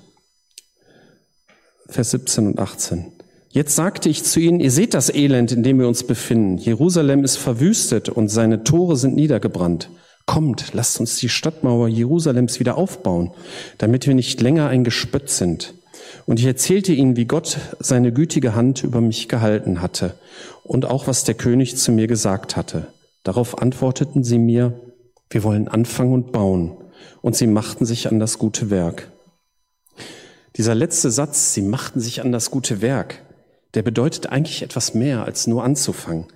Vers 1.92 2.10
17 2.12 2.46
und 2.46 2.58
18. 2.58 3.12
Jetzt 3.50 3.76
sagte 3.76 4.08
ich 4.08 4.24
zu 4.24 4.40
ihnen, 4.40 4.60
ihr 4.60 4.70
seht 4.70 4.94
das 4.94 5.14
Elend, 5.14 5.52
in 5.52 5.62
dem 5.62 5.78
wir 5.78 5.86
uns 5.86 6.04
befinden. 6.04 6.56
Jerusalem 6.56 7.22
ist 7.22 7.36
verwüstet 7.36 8.08
und 8.08 8.28
seine 8.28 8.64
Tore 8.64 8.96
sind 8.96 9.14
niedergebrannt. 9.14 9.90
Kommt, 10.24 10.72
lasst 10.72 10.98
uns 11.00 11.18
die 11.18 11.28
Stadtmauer 11.28 11.88
Jerusalems 11.88 12.60
wieder 12.60 12.78
aufbauen, 12.78 13.32
damit 13.76 14.06
wir 14.06 14.14
nicht 14.14 14.40
länger 14.40 14.68
ein 14.68 14.84
Gespött 14.84 15.28
sind. 15.28 15.74
Und 16.24 16.38
ich 16.38 16.46
erzählte 16.46 16.94
ihnen, 16.94 17.16
wie 17.16 17.26
Gott 17.26 17.58
seine 17.78 18.12
gütige 18.12 18.54
Hand 18.54 18.84
über 18.84 19.02
mich 19.02 19.28
gehalten 19.28 19.82
hatte 19.82 20.14
und 20.64 20.86
auch 20.86 21.06
was 21.06 21.24
der 21.24 21.34
König 21.34 21.76
zu 21.76 21.92
mir 21.92 22.06
gesagt 22.06 22.56
hatte. 22.56 22.86
Darauf 23.22 23.60
antworteten 23.60 24.24
sie 24.24 24.38
mir, 24.38 24.80
wir 25.28 25.42
wollen 25.42 25.68
anfangen 25.68 26.14
und 26.14 26.32
bauen. 26.32 26.72
Und 27.20 27.36
sie 27.36 27.46
machten 27.46 27.84
sich 27.84 28.08
an 28.08 28.18
das 28.18 28.38
gute 28.38 28.70
Werk. 28.70 29.11
Dieser 30.56 30.74
letzte 30.74 31.10
Satz, 31.10 31.54
sie 31.54 31.62
machten 31.62 32.00
sich 32.00 32.20
an 32.20 32.32
das 32.32 32.50
gute 32.50 32.82
Werk, 32.82 33.22
der 33.74 33.82
bedeutet 33.82 34.26
eigentlich 34.26 34.62
etwas 34.62 34.92
mehr 34.92 35.24
als 35.24 35.46
nur 35.46 35.64
anzufangen. 35.64 36.26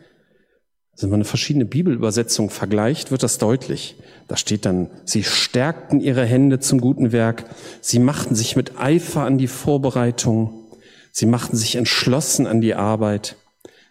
Also 0.92 1.02
wenn 1.02 1.10
man 1.10 1.18
eine 1.18 1.24
verschiedene 1.26 1.66
Bibelübersetzung 1.66 2.48
vergleicht, 2.48 3.10
wird 3.10 3.22
das 3.22 3.36
deutlich. 3.36 3.96
Da 4.28 4.38
steht 4.38 4.64
dann, 4.64 4.88
sie 5.04 5.24
stärkten 5.24 6.00
ihre 6.00 6.24
Hände 6.24 6.58
zum 6.58 6.80
guten 6.80 7.12
Werk, 7.12 7.44
sie 7.82 7.98
machten 7.98 8.34
sich 8.34 8.56
mit 8.56 8.78
Eifer 8.78 9.24
an 9.24 9.36
die 9.36 9.48
Vorbereitung, 9.48 10.64
sie 11.12 11.26
machten 11.26 11.56
sich 11.58 11.76
entschlossen 11.76 12.46
an 12.46 12.62
die 12.62 12.74
Arbeit, 12.74 13.36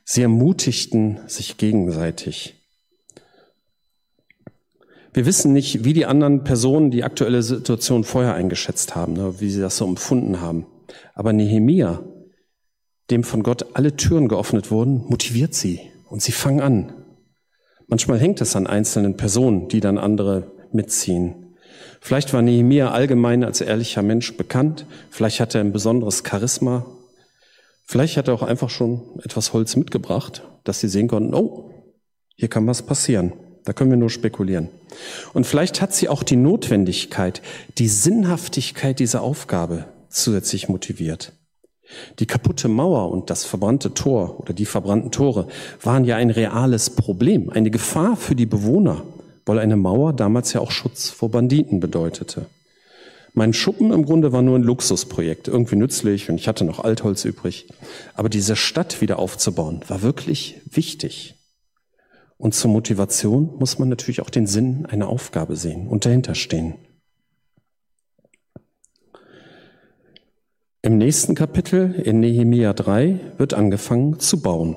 sie 0.03 0.23
ermutigten 0.23 1.19
sich 1.27 1.57
gegenseitig. 1.57 2.54
Wir 5.15 5.25
wissen 5.25 5.53
nicht, 5.53 5.85
wie 5.85 5.93
die 5.93 6.05
anderen 6.05 6.43
Personen 6.43 6.91
die 6.91 7.05
aktuelle 7.05 7.41
Situation 7.41 8.03
vorher 8.03 8.33
eingeschätzt 8.33 8.97
haben, 8.97 9.13
ne, 9.13 9.35
wie 9.39 9.49
sie 9.49 9.61
das 9.61 9.77
so 9.77 9.85
empfunden 9.85 10.41
haben. 10.41 10.65
Aber 11.13 11.31
Nehemia, 11.31 12.03
dem 13.09 13.23
von 13.23 13.41
Gott 13.41 13.77
alle 13.77 13.95
Türen 13.95 14.27
geöffnet 14.27 14.71
wurden, 14.71 15.05
motiviert 15.07 15.53
sie 15.53 15.79
und 16.09 16.21
sie 16.21 16.33
fangen 16.33 16.59
an. 16.59 16.93
Manchmal 17.87 18.19
hängt 18.19 18.41
es 18.41 18.57
an 18.57 18.67
einzelnen 18.67 19.15
Personen, 19.15 19.69
die 19.69 19.79
dann 19.79 19.97
andere 19.97 20.51
mitziehen. 20.73 21.55
Vielleicht 22.01 22.33
war 22.33 22.41
Nehemia 22.41 22.91
allgemein 22.91 23.45
als 23.45 23.61
ehrlicher 23.61 24.01
Mensch 24.01 24.35
bekannt, 24.35 24.85
vielleicht 25.11 25.39
hat 25.39 25.55
er 25.55 25.61
ein 25.61 25.71
besonderes 25.71 26.23
Charisma, 26.29 26.85
vielleicht 27.85 28.17
hat 28.17 28.27
er 28.27 28.33
auch 28.33 28.43
einfach 28.43 28.69
schon 28.69 29.17
etwas 29.23 29.53
Holz 29.53 29.77
mitgebracht, 29.77 30.45
dass 30.65 30.81
sie 30.81 30.89
sehen 30.89 31.07
konnten, 31.07 31.33
oh, 31.33 31.71
Hier 32.35 32.49
kann 32.49 32.67
was 32.67 32.81
passieren. 32.81 33.31
Da 33.65 33.73
können 33.73 33.89
wir 33.89 33.97
nur 33.97 34.11
spekulieren. 34.11 34.69
Und 35.33 35.45
vielleicht 35.45 35.81
hat 35.81 35.93
sie 35.93 36.07
auch 36.07 36.23
die 36.23 36.35
Notwendigkeit, 36.35 37.41
die 37.77 37.87
Sinnhaftigkeit 37.87 38.99
dieser 38.99 39.21
Aufgabe 39.21 39.85
zusätzlich 40.09 40.69
motiviert. 40.69 41.33
Die 42.19 42.25
kaputte 42.25 42.67
Mauer 42.67 43.11
und 43.11 43.29
das 43.29 43.45
verbrannte 43.45 43.93
Tor 43.93 44.39
oder 44.39 44.53
die 44.53 44.65
verbrannten 44.65 45.11
Tore 45.11 45.47
waren 45.81 46.05
ja 46.05 46.15
ein 46.15 46.29
reales 46.29 46.91
Problem, 46.91 47.49
eine 47.49 47.69
Gefahr 47.69 48.15
für 48.15 48.35
die 48.35 48.45
Bewohner, 48.45 49.03
weil 49.45 49.59
eine 49.59 49.75
Mauer 49.75 50.13
damals 50.13 50.53
ja 50.53 50.61
auch 50.61 50.71
Schutz 50.71 51.09
vor 51.09 51.29
Banditen 51.29 51.79
bedeutete. 51.79 52.47
Mein 53.33 53.53
Schuppen 53.53 53.91
im 53.91 54.05
Grunde 54.05 54.31
war 54.31 54.41
nur 54.41 54.57
ein 54.57 54.63
Luxusprojekt, 54.63 55.47
irgendwie 55.47 55.75
nützlich 55.75 56.29
und 56.29 56.37
ich 56.37 56.47
hatte 56.47 56.63
noch 56.63 56.79
Altholz 56.79 57.25
übrig. 57.25 57.67
Aber 58.13 58.29
diese 58.29 58.55
Stadt 58.55 59.01
wieder 59.01 59.19
aufzubauen, 59.19 59.81
war 59.87 60.01
wirklich 60.01 60.61
wichtig. 60.71 61.35
Und 62.37 62.53
zur 62.53 62.71
Motivation 62.71 63.55
muss 63.57 63.79
man 63.79 63.89
natürlich 63.89 64.21
auch 64.21 64.29
den 64.29 64.47
Sinn 64.47 64.85
einer 64.85 65.07
Aufgabe 65.07 65.55
sehen 65.55 65.87
und 65.87 66.05
dahinter 66.05 66.35
stehen. 66.35 66.75
Im 70.81 70.97
nächsten 70.97 71.33
Kapitel 71.33 71.93
in 71.93 72.19
Nehemia 72.19 72.73
3 72.73 73.19
wird 73.37 73.53
angefangen 73.55 74.19
zu 74.19 74.41
bauen. 74.41 74.75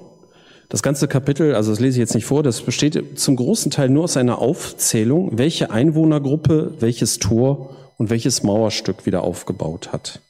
Das 0.71 0.83
ganze 0.83 1.09
Kapitel, 1.09 1.55
also 1.55 1.71
das 1.71 1.81
lese 1.81 1.97
ich 1.97 2.01
jetzt 2.01 2.15
nicht 2.15 2.25
vor, 2.25 2.43
das 2.43 2.63
besteht 2.63 3.19
zum 3.19 3.37
großen 3.37 3.71
Teil 3.71 3.89
nur 3.89 4.05
aus 4.05 4.17
einer 4.17 4.39
Aufzählung, 4.39 5.37
welche 5.37 5.71
Einwohnergruppe 5.71 6.75
welches 6.81 7.19
Tor 7.19 7.77
und 7.97 8.11
welches 8.11 8.43
Mauerstück 8.43 9.05
wieder 9.05 9.23
aufgebaut 9.23 9.93
hat. 9.93 10.21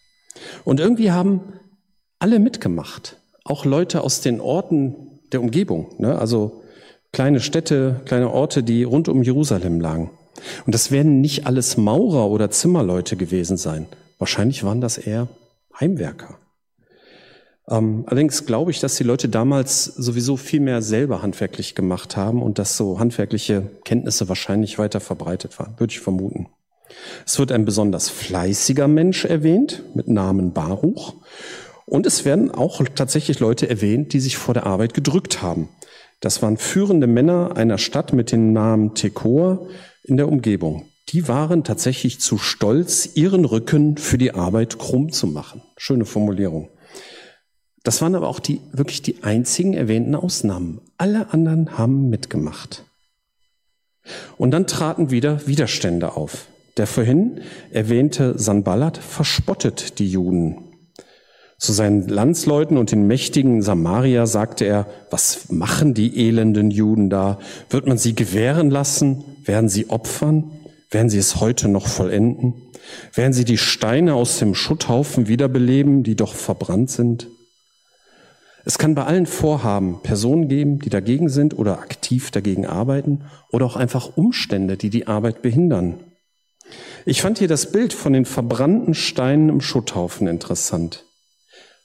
Und 0.64 0.80
irgendwie 0.80 1.10
haben 1.10 1.40
alle 2.18 2.38
mitgemacht, 2.38 3.16
auch 3.44 3.64
Leute 3.64 4.02
aus 4.02 4.20
den 4.20 4.40
Orten 4.40 5.20
der 5.32 5.40
Umgebung, 5.40 5.94
ne? 5.98 6.18
also 6.18 6.62
kleine 7.12 7.40
Städte, 7.40 8.00
kleine 8.04 8.30
Orte, 8.30 8.62
die 8.62 8.84
rund 8.84 9.08
um 9.08 9.22
Jerusalem 9.22 9.80
lagen. 9.80 10.10
Und 10.66 10.74
das 10.74 10.90
werden 10.90 11.20
nicht 11.20 11.46
alles 11.46 11.76
Maurer 11.76 12.28
oder 12.28 12.50
Zimmerleute 12.50 13.16
gewesen 13.16 13.56
sein. 13.56 13.86
Wahrscheinlich 14.18 14.64
waren 14.64 14.80
das 14.80 14.98
eher 14.98 15.28
Heimwerker. 15.78 16.38
Ähm, 17.68 18.04
allerdings 18.06 18.46
glaube 18.46 18.70
ich, 18.70 18.80
dass 18.80 18.96
die 18.96 19.04
Leute 19.04 19.28
damals 19.28 19.84
sowieso 19.84 20.36
viel 20.36 20.60
mehr 20.60 20.80
selber 20.80 21.22
handwerklich 21.22 21.74
gemacht 21.74 22.16
haben 22.16 22.42
und 22.42 22.58
dass 22.58 22.76
so 22.76 22.98
handwerkliche 22.98 23.62
Kenntnisse 23.84 24.28
wahrscheinlich 24.28 24.78
weiter 24.78 25.00
verbreitet 25.00 25.58
waren, 25.58 25.74
würde 25.78 25.92
ich 25.92 26.00
vermuten. 26.00 26.48
Es 27.26 27.38
wird 27.38 27.52
ein 27.52 27.66
besonders 27.66 28.08
fleißiger 28.08 28.88
Mensch 28.88 29.24
erwähnt 29.24 29.82
mit 29.94 30.08
Namen 30.08 30.52
Baruch. 30.52 31.14
Und 31.84 32.06
es 32.06 32.24
werden 32.24 32.50
auch 32.50 32.82
tatsächlich 32.94 33.40
Leute 33.40 33.68
erwähnt, 33.68 34.12
die 34.12 34.20
sich 34.20 34.36
vor 34.36 34.54
der 34.54 34.66
Arbeit 34.66 34.94
gedrückt 34.94 35.42
haben. 35.42 35.68
Das 36.20 36.42
waren 36.42 36.56
führende 36.56 37.06
Männer 37.06 37.56
einer 37.56 37.78
Stadt 37.78 38.12
mit 38.12 38.32
dem 38.32 38.52
Namen 38.52 38.94
Tekoa 38.94 39.60
in 40.02 40.16
der 40.16 40.28
Umgebung. 40.28 40.86
Die 41.10 41.28
waren 41.28 41.64
tatsächlich 41.64 42.20
zu 42.20 42.38
stolz, 42.38 43.10
ihren 43.14 43.44
Rücken 43.44 43.96
für 43.96 44.18
die 44.18 44.34
Arbeit 44.34 44.78
krumm 44.78 45.10
zu 45.12 45.26
machen. 45.26 45.62
Schöne 45.76 46.04
Formulierung. 46.04 46.68
Das 47.82 48.02
waren 48.02 48.14
aber 48.14 48.28
auch 48.28 48.40
die, 48.40 48.60
wirklich 48.72 49.00
die 49.00 49.22
einzigen 49.22 49.72
erwähnten 49.72 50.14
Ausnahmen. 50.14 50.80
Alle 50.98 51.32
anderen 51.32 51.78
haben 51.78 52.10
mitgemacht. 52.10 52.84
Und 54.36 54.50
dann 54.50 54.66
traten 54.66 55.10
wieder 55.10 55.46
Widerstände 55.46 56.16
auf. 56.16 56.46
Der 56.76 56.86
vorhin 56.86 57.40
erwähnte 57.70 58.38
Sanballat 58.38 58.98
verspottet 58.98 59.98
die 59.98 60.10
Juden. 60.10 60.67
Zu 61.58 61.72
seinen 61.72 62.06
Landsleuten 62.06 62.78
und 62.78 62.92
den 62.92 63.08
mächtigen 63.08 63.62
Samaria 63.62 64.26
sagte 64.26 64.64
er, 64.64 64.86
was 65.10 65.50
machen 65.50 65.92
die 65.92 66.28
elenden 66.28 66.70
Juden 66.70 67.10
da? 67.10 67.40
Wird 67.68 67.88
man 67.88 67.98
sie 67.98 68.14
gewähren 68.14 68.70
lassen? 68.70 69.24
Werden 69.44 69.68
sie 69.68 69.90
opfern? 69.90 70.52
Werden 70.90 71.10
sie 71.10 71.18
es 71.18 71.40
heute 71.40 71.66
noch 71.66 71.88
vollenden? 71.88 72.54
Werden 73.12 73.32
sie 73.32 73.44
die 73.44 73.58
Steine 73.58 74.14
aus 74.14 74.38
dem 74.38 74.54
Schutthaufen 74.54 75.26
wiederbeleben, 75.26 76.04
die 76.04 76.14
doch 76.14 76.32
verbrannt 76.32 76.90
sind? 76.90 77.26
Es 78.64 78.78
kann 78.78 78.94
bei 78.94 79.04
allen 79.04 79.26
Vorhaben 79.26 80.00
Personen 80.02 80.48
geben, 80.48 80.78
die 80.78 80.90
dagegen 80.90 81.28
sind 81.28 81.58
oder 81.58 81.80
aktiv 81.80 82.30
dagegen 82.30 82.66
arbeiten 82.66 83.24
oder 83.50 83.66
auch 83.66 83.76
einfach 83.76 84.16
Umstände, 84.16 84.76
die 84.76 84.90
die 84.90 85.08
Arbeit 85.08 85.42
behindern. 85.42 85.94
Ich 87.04 87.20
fand 87.20 87.38
hier 87.38 87.48
das 87.48 87.72
Bild 87.72 87.94
von 87.94 88.12
den 88.12 88.26
verbrannten 88.26 88.94
Steinen 88.94 89.48
im 89.48 89.60
Schutthaufen 89.60 90.28
interessant. 90.28 91.04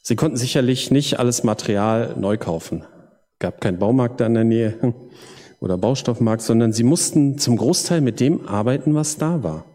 Sie 0.06 0.18
konnten 0.18 0.36
sicherlich 0.36 0.92
nicht 0.92 1.18
alles 1.18 1.46
Material 1.46 2.16
neu 2.20 2.38
kaufen. 2.38 2.84
Gab 3.40 3.62
keinen 3.62 3.80
Baumarkt 3.80 4.20
da 4.20 4.26
in 4.26 4.34
der 4.34 4.44
Nähe 4.44 4.94
oder 5.62 5.78
Baustoffmarkt, 5.78 6.42
sondern 6.42 6.74
sie 6.74 6.84
mussten 6.84 7.38
zum 7.38 7.56
Großteil 7.56 8.02
mit 8.02 8.20
dem 8.20 8.46
arbeiten, 8.46 8.96
was 8.96 9.18
da 9.18 9.44
war. 9.44 9.66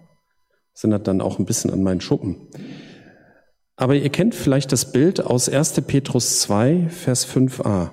Das 0.74 0.84
erinnert 0.84 1.08
dann 1.08 1.22
auch 1.22 1.38
ein 1.38 1.46
bisschen 1.46 1.70
an 1.70 1.82
meinen 1.82 2.02
Schuppen. 2.02 2.48
Aber 3.76 3.94
ihr 3.94 4.10
kennt 4.10 4.34
vielleicht 4.34 4.70
das 4.70 4.92
Bild 4.92 5.24
aus 5.24 5.48
1. 5.48 5.80
Petrus 5.86 6.40
2, 6.40 6.88
Vers 6.90 7.26
5a. 7.26 7.92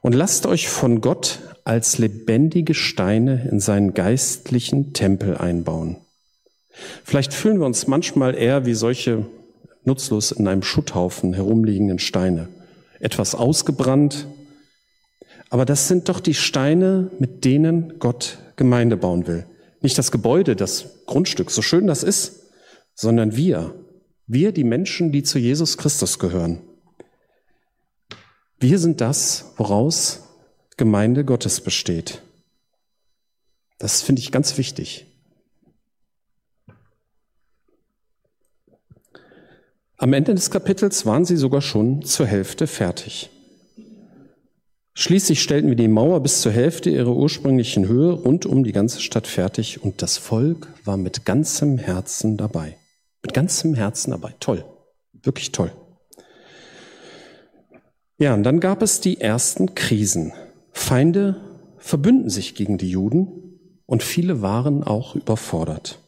Und 0.00 0.14
lasst 0.14 0.46
euch 0.46 0.68
von 0.68 1.02
Gott 1.02 1.40
als 1.64 1.98
lebendige 1.98 2.72
Steine 2.72 3.48
in 3.50 3.60
seinen 3.60 3.92
geistlichen 3.92 4.94
Tempel 4.94 5.36
einbauen. 5.36 5.98
Vielleicht 7.04 7.34
fühlen 7.34 7.58
wir 7.58 7.66
uns 7.66 7.86
manchmal 7.86 8.34
eher 8.34 8.64
wie 8.64 8.74
solche 8.74 9.26
nutzlos 9.86 10.32
in 10.32 10.46
einem 10.48 10.62
Schutthaufen 10.62 11.32
herumliegenden 11.32 11.98
Steine. 11.98 12.48
Etwas 12.98 13.34
ausgebrannt, 13.34 14.26
aber 15.50 15.64
das 15.64 15.88
sind 15.88 16.08
doch 16.08 16.20
die 16.20 16.34
Steine, 16.34 17.10
mit 17.18 17.44
denen 17.44 17.98
Gott 17.98 18.38
Gemeinde 18.56 18.96
bauen 18.96 19.26
will. 19.26 19.46
Nicht 19.80 19.98
das 19.98 20.10
Gebäude, 20.10 20.56
das 20.56 21.04
Grundstück, 21.06 21.50
so 21.50 21.62
schön 21.62 21.86
das 21.86 22.02
ist, 22.02 22.50
sondern 22.94 23.36
wir. 23.36 23.74
Wir, 24.26 24.52
die 24.52 24.64
Menschen, 24.64 25.12
die 25.12 25.22
zu 25.22 25.38
Jesus 25.38 25.78
Christus 25.78 26.18
gehören. 26.18 26.62
Wir 28.58 28.78
sind 28.78 29.00
das, 29.00 29.52
woraus 29.56 30.24
Gemeinde 30.76 31.24
Gottes 31.24 31.60
besteht. 31.60 32.22
Das 33.78 34.02
finde 34.02 34.20
ich 34.20 34.32
ganz 34.32 34.58
wichtig. 34.58 35.06
Am 39.98 40.12
Ende 40.12 40.34
des 40.34 40.50
Kapitels 40.50 41.06
waren 41.06 41.24
sie 41.24 41.36
sogar 41.36 41.62
schon 41.62 42.02
zur 42.02 42.26
Hälfte 42.26 42.66
fertig. 42.66 43.30
Schließlich 44.92 45.42
stellten 45.42 45.68
wir 45.68 45.76
die 45.76 45.88
Mauer 45.88 46.20
bis 46.22 46.42
zur 46.42 46.52
Hälfte 46.52 46.90
ihrer 46.90 47.14
ursprünglichen 47.14 47.88
Höhe 47.88 48.12
rund 48.12 48.46
um 48.46 48.64
die 48.64 48.72
ganze 48.72 49.00
Stadt 49.00 49.26
fertig 49.26 49.82
und 49.82 50.02
das 50.02 50.18
Volk 50.18 50.68
war 50.84 50.96
mit 50.96 51.24
ganzem 51.24 51.78
Herzen 51.78 52.36
dabei. 52.36 52.76
Mit 53.22 53.34
ganzem 53.34 53.74
Herzen 53.74 54.10
dabei. 54.10 54.34
Toll. 54.40 54.64
Wirklich 55.12 55.52
toll. 55.52 55.72
Ja, 58.18 58.34
und 58.34 58.42
dann 58.42 58.60
gab 58.60 58.82
es 58.82 59.00
die 59.00 59.20
ersten 59.20 59.74
Krisen. 59.74 60.32
Feinde 60.72 61.40
verbünden 61.78 62.30
sich 62.30 62.54
gegen 62.54 62.78
die 62.78 62.90
Juden 62.90 63.60
und 63.86 64.02
viele 64.02 64.42
waren 64.42 64.82
auch 64.82 65.14
überfordert. 65.14 66.00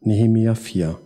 Nehemia 0.00 0.54
4. 0.54 0.98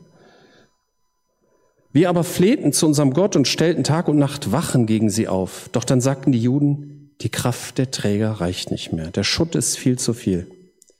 Wir 1.94 2.08
aber 2.08 2.24
flehten 2.24 2.72
zu 2.72 2.86
unserem 2.86 3.12
Gott 3.12 3.36
und 3.36 3.46
stellten 3.46 3.84
Tag 3.84 4.08
und 4.08 4.18
Nacht 4.18 4.50
Wachen 4.50 4.86
gegen 4.86 5.10
sie 5.10 5.28
auf. 5.28 5.68
Doch 5.70 5.84
dann 5.84 6.00
sagten 6.00 6.32
die 6.32 6.40
Juden, 6.40 7.14
die 7.20 7.28
Kraft 7.28 7.78
der 7.78 7.92
Träger 7.92 8.32
reicht 8.32 8.72
nicht 8.72 8.92
mehr. 8.92 9.12
Der 9.12 9.22
Schutt 9.22 9.54
ist 9.54 9.78
viel 9.78 9.96
zu 9.96 10.12
viel. 10.12 10.48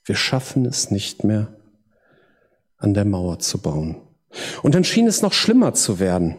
Wir 0.05 0.15
schaffen 0.15 0.65
es 0.65 0.93
nicht 0.93 1.25
mehr, 1.25 1.49
an 2.79 2.95
der 2.95 3.05
Mauer 3.05 3.41
zu 3.41 3.59
bauen. 3.59 3.97
Und 4.63 4.77
dann 4.77 4.85
schien 4.85 5.09
es 5.09 5.21
noch 5.21 5.33
schlimmer 5.33 5.75
zu 5.75 5.99
werden. 5.99 6.37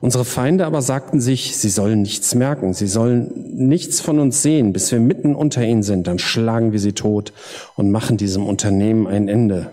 Unsere 0.00 0.24
Feinde 0.24 0.66
aber 0.66 0.82
sagten 0.82 1.20
sich, 1.20 1.56
sie 1.56 1.68
sollen 1.68 2.02
nichts 2.02 2.36
merken, 2.36 2.74
sie 2.74 2.86
sollen 2.86 3.32
nichts 3.56 4.00
von 4.00 4.20
uns 4.20 4.40
sehen, 4.40 4.72
bis 4.72 4.92
wir 4.92 5.00
mitten 5.00 5.34
unter 5.34 5.64
ihnen 5.64 5.82
sind, 5.82 6.06
dann 6.06 6.20
schlagen 6.20 6.70
wir 6.70 6.78
sie 6.78 6.92
tot 6.92 7.32
und 7.74 7.90
machen 7.90 8.18
diesem 8.18 8.46
Unternehmen 8.46 9.08
ein 9.08 9.26
Ende. 9.26 9.72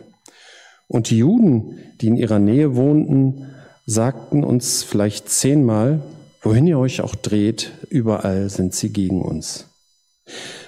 Und 0.87 1.11
die 1.11 1.19
Juden, 1.19 1.77
die 2.01 2.07
in 2.07 2.15
ihrer 2.15 2.39
Nähe 2.39 2.75
wohnten, 2.75 3.52
sagten 3.85 4.43
uns 4.43 4.83
vielleicht 4.83 5.29
zehnmal, 5.29 6.01
wohin 6.41 6.67
ihr 6.67 6.79
euch 6.79 7.01
auch 7.01 7.15
dreht, 7.15 7.71
überall 7.89 8.49
sind 8.49 8.73
sie 8.73 8.91
gegen 8.91 9.21
uns. 9.21 9.69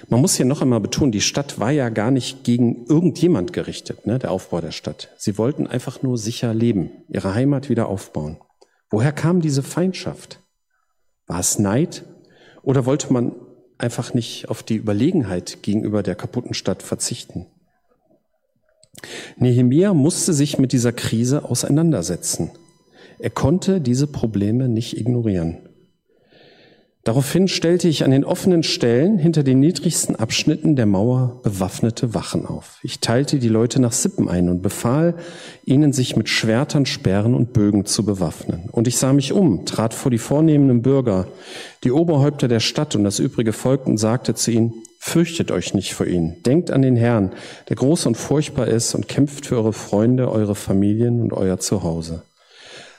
Man 0.08 0.20
muss 0.20 0.36
hier 0.36 0.46
noch 0.46 0.62
einmal 0.62 0.80
betonen, 0.80 1.12
die 1.12 1.20
Stadt 1.20 1.58
war 1.58 1.70
ja 1.70 1.88
gar 1.88 2.10
nicht 2.10 2.44
gegen 2.44 2.86
irgendjemand 2.86 3.52
gerichtet, 3.52 4.06
ne, 4.06 4.18
der 4.18 4.30
Aufbau 4.30 4.60
der 4.60 4.70
Stadt. 4.70 5.08
Sie 5.16 5.38
wollten 5.38 5.66
einfach 5.66 6.02
nur 6.02 6.18
sicher 6.18 6.54
leben, 6.54 6.90
ihre 7.08 7.34
Heimat 7.34 7.68
wieder 7.68 7.88
aufbauen. 7.88 8.38
Woher 8.90 9.12
kam 9.12 9.40
diese 9.40 9.62
Feindschaft? 9.62 10.40
War 11.26 11.40
es 11.40 11.58
Neid 11.58 12.04
oder 12.62 12.86
wollte 12.86 13.12
man 13.12 13.32
einfach 13.78 14.14
nicht 14.14 14.48
auf 14.48 14.62
die 14.62 14.76
Überlegenheit 14.76 15.62
gegenüber 15.62 16.02
der 16.02 16.14
kaputten 16.14 16.54
Stadt 16.54 16.82
verzichten? 16.82 17.46
Nehemia 19.36 19.92
musste 19.92 20.32
sich 20.32 20.58
mit 20.58 20.72
dieser 20.72 20.92
Krise 20.92 21.44
auseinandersetzen. 21.44 22.50
Er 23.18 23.30
konnte 23.30 23.80
diese 23.80 24.06
Probleme 24.06 24.68
nicht 24.68 24.96
ignorieren. 24.98 25.58
Daraufhin 27.06 27.46
stellte 27.46 27.86
ich 27.86 28.04
an 28.04 28.10
den 28.10 28.24
offenen 28.24 28.64
Stellen 28.64 29.16
hinter 29.16 29.44
den 29.44 29.60
niedrigsten 29.60 30.16
Abschnitten 30.16 30.74
der 30.74 30.86
Mauer 30.86 31.40
bewaffnete 31.44 32.14
Wachen 32.14 32.44
auf. 32.44 32.80
Ich 32.82 32.98
teilte 32.98 33.38
die 33.38 33.48
Leute 33.48 33.80
nach 33.80 33.92
Sippen 33.92 34.28
ein 34.28 34.48
und 34.48 34.60
befahl 34.60 35.14
ihnen, 35.64 35.92
sich 35.92 36.16
mit 36.16 36.28
Schwertern, 36.28 36.84
Speeren 36.84 37.36
und 37.36 37.52
Bögen 37.52 37.84
zu 37.84 38.04
bewaffnen. 38.04 38.68
Und 38.72 38.88
ich 38.88 38.98
sah 38.98 39.12
mich 39.12 39.32
um, 39.32 39.66
trat 39.66 39.94
vor 39.94 40.10
die 40.10 40.18
vornehmenden 40.18 40.82
Bürger, 40.82 41.28
die 41.84 41.92
Oberhäupter 41.92 42.48
der 42.48 42.58
Stadt 42.58 42.96
und 42.96 43.04
das 43.04 43.20
übrige 43.20 43.52
Volk 43.52 43.86
und 43.86 43.98
sagte 43.98 44.34
zu 44.34 44.50
ihnen, 44.50 44.74
fürchtet 44.98 45.52
euch 45.52 45.74
nicht 45.74 45.94
vor 45.94 46.06
ihnen, 46.06 46.42
denkt 46.42 46.72
an 46.72 46.82
den 46.82 46.96
Herrn, 46.96 47.30
der 47.68 47.76
groß 47.76 48.06
und 48.06 48.16
furchtbar 48.16 48.66
ist 48.66 48.96
und 48.96 49.06
kämpft 49.06 49.46
für 49.46 49.58
eure 49.58 49.72
Freunde, 49.72 50.28
eure 50.28 50.56
Familien 50.56 51.22
und 51.22 51.32
euer 51.32 51.60
Zuhause. 51.60 52.22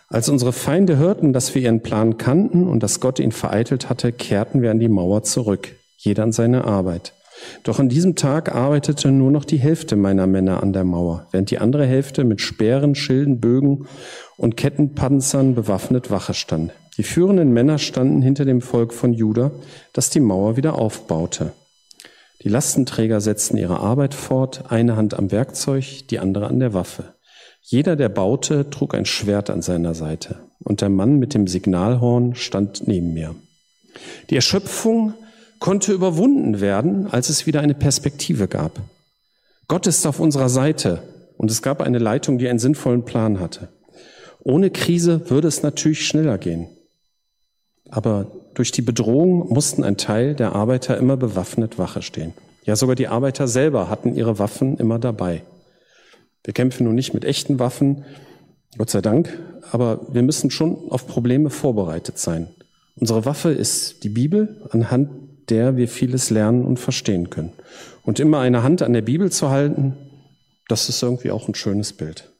Als 0.10 0.30
unsere 0.30 0.54
Feinde 0.54 0.98
hörten, 0.98 1.34
dass 1.34 1.54
wir 1.54 1.62
ihren 1.62 1.82
Plan 1.82 2.18
kannten 2.18 2.66
und 2.66 2.82
dass 2.82 3.02
Gott 3.02 3.20
ihn 3.20 3.34
vereitelt 3.34 3.90
hatte, 3.90 4.14
kehrten 4.14 4.62
wir 4.62 4.72
an 4.72 4.80
die 4.80 4.88
Mauer 4.88 5.24
zurück, 5.24 5.76
jeder 5.98 6.24
an 6.24 6.32
seine 6.32 6.64
Arbeit. 6.64 7.14
Doch 7.64 7.80
an 7.80 7.90
diesem 7.90 8.16
Tag 8.16 8.56
arbeitete 8.56 9.12
nur 9.12 9.32
noch 9.32 9.44
die 9.44 9.58
Hälfte 9.58 9.98
meiner 9.98 10.26
Männer 10.26 10.64
an 10.64 10.72
der 10.72 10.86
Mauer, 10.86 11.28
während 11.32 11.52
die 11.52 11.60
andere 11.60 11.86
Hälfte 11.86 12.24
mit 12.24 12.40
Speeren, 12.40 12.96
Schilden, 12.96 13.42
Bögen 13.42 13.86
und 14.38 14.56
Kettenpanzern 14.56 15.56
bewaffnet 15.56 16.10
Wache 16.10 16.34
stand. 16.34 16.72
Die 16.98 17.04
führenden 17.04 17.52
Männer 17.52 17.78
standen 17.78 18.22
hinter 18.22 18.46
dem 18.46 18.62
Volk 18.62 18.94
von 18.94 19.14
Juda, 19.14 19.52
das 19.92 20.10
die 20.10 20.22
Mauer 20.22 20.56
wieder 20.56 20.80
aufbaute. 20.80 21.52
Die 22.44 22.50
Lastenträger 22.50 23.20
setzten 23.20 23.58
ihre 23.58 23.82
Arbeit 23.82 24.14
fort, 24.14 24.66
eine 24.70 24.96
Hand 24.96 25.14
am 25.16 25.32
Werkzeug, 25.32 26.08
die 26.10 26.20
andere 26.20 26.48
an 26.48 26.60
der 26.60 26.74
Waffe. 26.74 27.17
Jeder, 27.70 27.98
der 27.98 28.08
baute, 28.08 28.70
trug 28.70 28.96
ein 28.96 29.04
Schwert 29.04 29.50
an 29.50 29.62
seiner 29.62 29.94
Seite, 29.94 30.38
und 30.64 30.80
der 30.80 30.88
Mann 30.88 31.20
mit 31.20 31.34
dem 31.34 31.48
Signalhorn 31.48 32.34
stand 32.34 32.88
neben 32.88 33.14
mir. 33.14 33.36
Die 34.30 34.38
Erschöpfung 34.38 35.14
konnte 35.60 35.92
überwunden 35.92 36.62
werden, 36.62 37.08
als 37.08 37.28
es 37.28 37.46
wieder 37.46 37.60
eine 37.60 37.74
Perspektive 37.74 38.48
gab. 38.48 38.80
Gott 39.68 39.86
ist 39.86 40.08
auf 40.08 40.22
unserer 40.22 40.48
Seite 40.48 41.04
und 41.36 41.52
es 41.52 41.62
gab 41.62 41.82
eine 41.82 42.00
Leitung, 42.00 42.38
die 42.38 42.48
einen 42.48 42.58
sinnvollen 42.58 43.04
Plan 43.04 43.42
hatte. 43.42 43.68
Ohne 44.40 44.70
Krise 44.70 45.30
würde 45.30 45.50
es 45.50 45.62
natürlich 45.62 46.08
schneller 46.08 46.38
gehen. 46.38 46.70
Aber 47.90 48.32
durch 48.54 48.72
die 48.72 48.82
Bedrohung 48.82 49.52
mussten 49.52 49.84
ein 49.84 49.98
Teil 49.98 50.36
der 50.36 50.56
Arbeiter 50.56 50.96
immer 50.96 51.18
bewaffnet 51.18 51.78
Wache 51.78 52.02
stehen. 52.02 52.34
Ja, 52.64 52.78
sogar 52.78 52.96
die 52.96 53.10
Arbeiter 53.10 53.50
selber 53.50 53.90
hatten 53.90 54.16
ihre 54.16 54.40
Waffen 54.40 54.78
immer 54.78 55.00
dabei. 55.00 55.44
Wir 56.48 56.54
kämpfen 56.54 56.86
nun 56.86 56.96
nicht 56.96 57.14
mit 57.14 57.26
echten 57.26 57.60
Waffen, 57.60 58.06
Gott 58.78 58.90
sei 58.90 59.02
Dank, 59.02 59.38
aber 59.70 60.08
wir 60.14 60.24
müssen 60.24 60.50
schon 60.50 60.90
auf 60.92 61.06
Probleme 61.06 61.50
vorbereitet 61.50 62.20
sein. 62.20 62.48
Unsere 62.96 63.26
Waffe 63.26 63.52
ist 63.52 64.06
die 64.06 64.10
Bibel, 64.10 64.66
anhand 64.70 65.10
der 65.50 65.76
wir 65.76 65.90
vieles 65.90 66.30
lernen 66.30 66.64
und 66.64 66.80
verstehen 66.80 67.30
können. 67.30 67.52
Und 68.04 68.22
immer 68.22 68.40
eine 68.40 68.64
Hand 68.64 68.82
an 68.82 68.94
der 68.94 69.02
Bibel 69.02 69.30
zu 69.30 69.50
halten, 69.50 69.98
das 70.70 70.88
ist 70.88 71.04
irgendwie 71.04 71.32
auch 71.32 71.50
ein 71.50 71.56
schönes 71.56 71.92
Bild. 71.92 72.32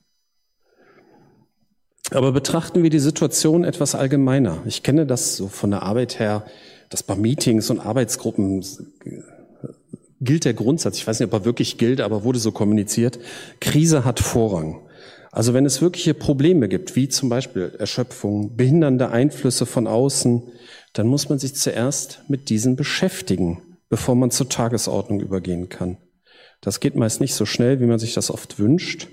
Aber 2.12 2.32
betrachten 2.32 2.84
wir 2.84 2.90
die 2.90 3.00
Situation 3.00 3.66
etwas 3.66 3.94
allgemeiner. 3.94 4.62
Ich 4.66 4.84
kenne 4.84 5.06
das 5.06 5.36
so 5.36 5.50
von 5.50 5.72
der 5.72 5.84
Arbeit 5.84 6.18
her, 6.18 6.46
dass 6.90 7.04
bei 7.04 7.16
Meetings 7.16 7.70
und 7.70 7.82
Arbeitsgruppen 7.82 8.64
gilt 10.20 10.46
der 10.46 10.54
Grundsatz, 10.54 10.98
ich 10.98 11.08
weiß 11.08 11.20
nicht, 11.20 11.28
ob 11.28 11.42
er 11.42 11.46
wirklich 11.46 11.78
gilt, 11.78 12.02
aber 12.02 12.24
wurde 12.24 12.40
so 12.40 12.52
kommuniziert, 12.52 13.20
Krise 13.60 14.06
hat 14.06 14.20
Vorrang. 14.20 14.88
Also 15.32 15.54
wenn 15.54 15.66
es 15.66 15.82
wirkliche 15.82 16.14
Probleme 16.14 16.68
gibt, 16.68 16.96
wie 16.96 17.10
zum 17.10 17.30
Beispiel 17.30 17.76
Erschöpfung, 17.78 18.56
behindernde 18.56 19.10
Einflüsse 19.10 19.66
von 19.66 19.86
außen, 19.86 20.44
dann 20.94 21.08
muss 21.08 21.30
man 21.30 21.38
sich 21.38 21.54
zuerst 21.56 22.22
mit 22.28 22.50
diesen 22.50 22.76
beschäftigen, 22.76 23.78
bevor 23.90 24.16
man 24.16 24.32
zur 24.32 24.50
Tagesordnung 24.50 25.20
übergehen 25.20 25.70
kann. 25.70 25.98
Das 26.62 26.80
geht 26.80 26.96
meist 26.96 27.22
nicht 27.22 27.36
so 27.36 27.46
schnell, 27.46 27.80
wie 27.80 27.86
man 27.86 28.00
sich 28.00 28.14
das 28.14 28.32
oft 28.32 28.58
wünscht. 28.58 29.08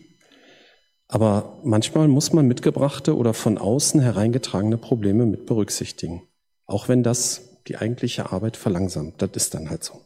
Aber 1.09 1.61
manchmal 1.63 2.09
muss 2.09 2.33
man 2.33 2.47
mitgebrachte 2.47 3.17
oder 3.17 3.35
von 3.35 3.59
außen 3.59 4.01
hereingetragene 4.01 4.79
Probleme 4.79 5.27
mit 5.27 5.45
berücksichtigen. 5.45 6.23
Auch 6.65 6.89
wenn 6.89 7.03
das 7.03 7.61
die 7.69 7.77
eigentliche 7.77 8.33
Arbeit 8.33 8.57
verlangsamt. 8.57 9.21
Das 9.21 9.31
ist 9.35 9.55
dann 9.55 9.71
halt 9.71 9.85
so. 9.85 10.04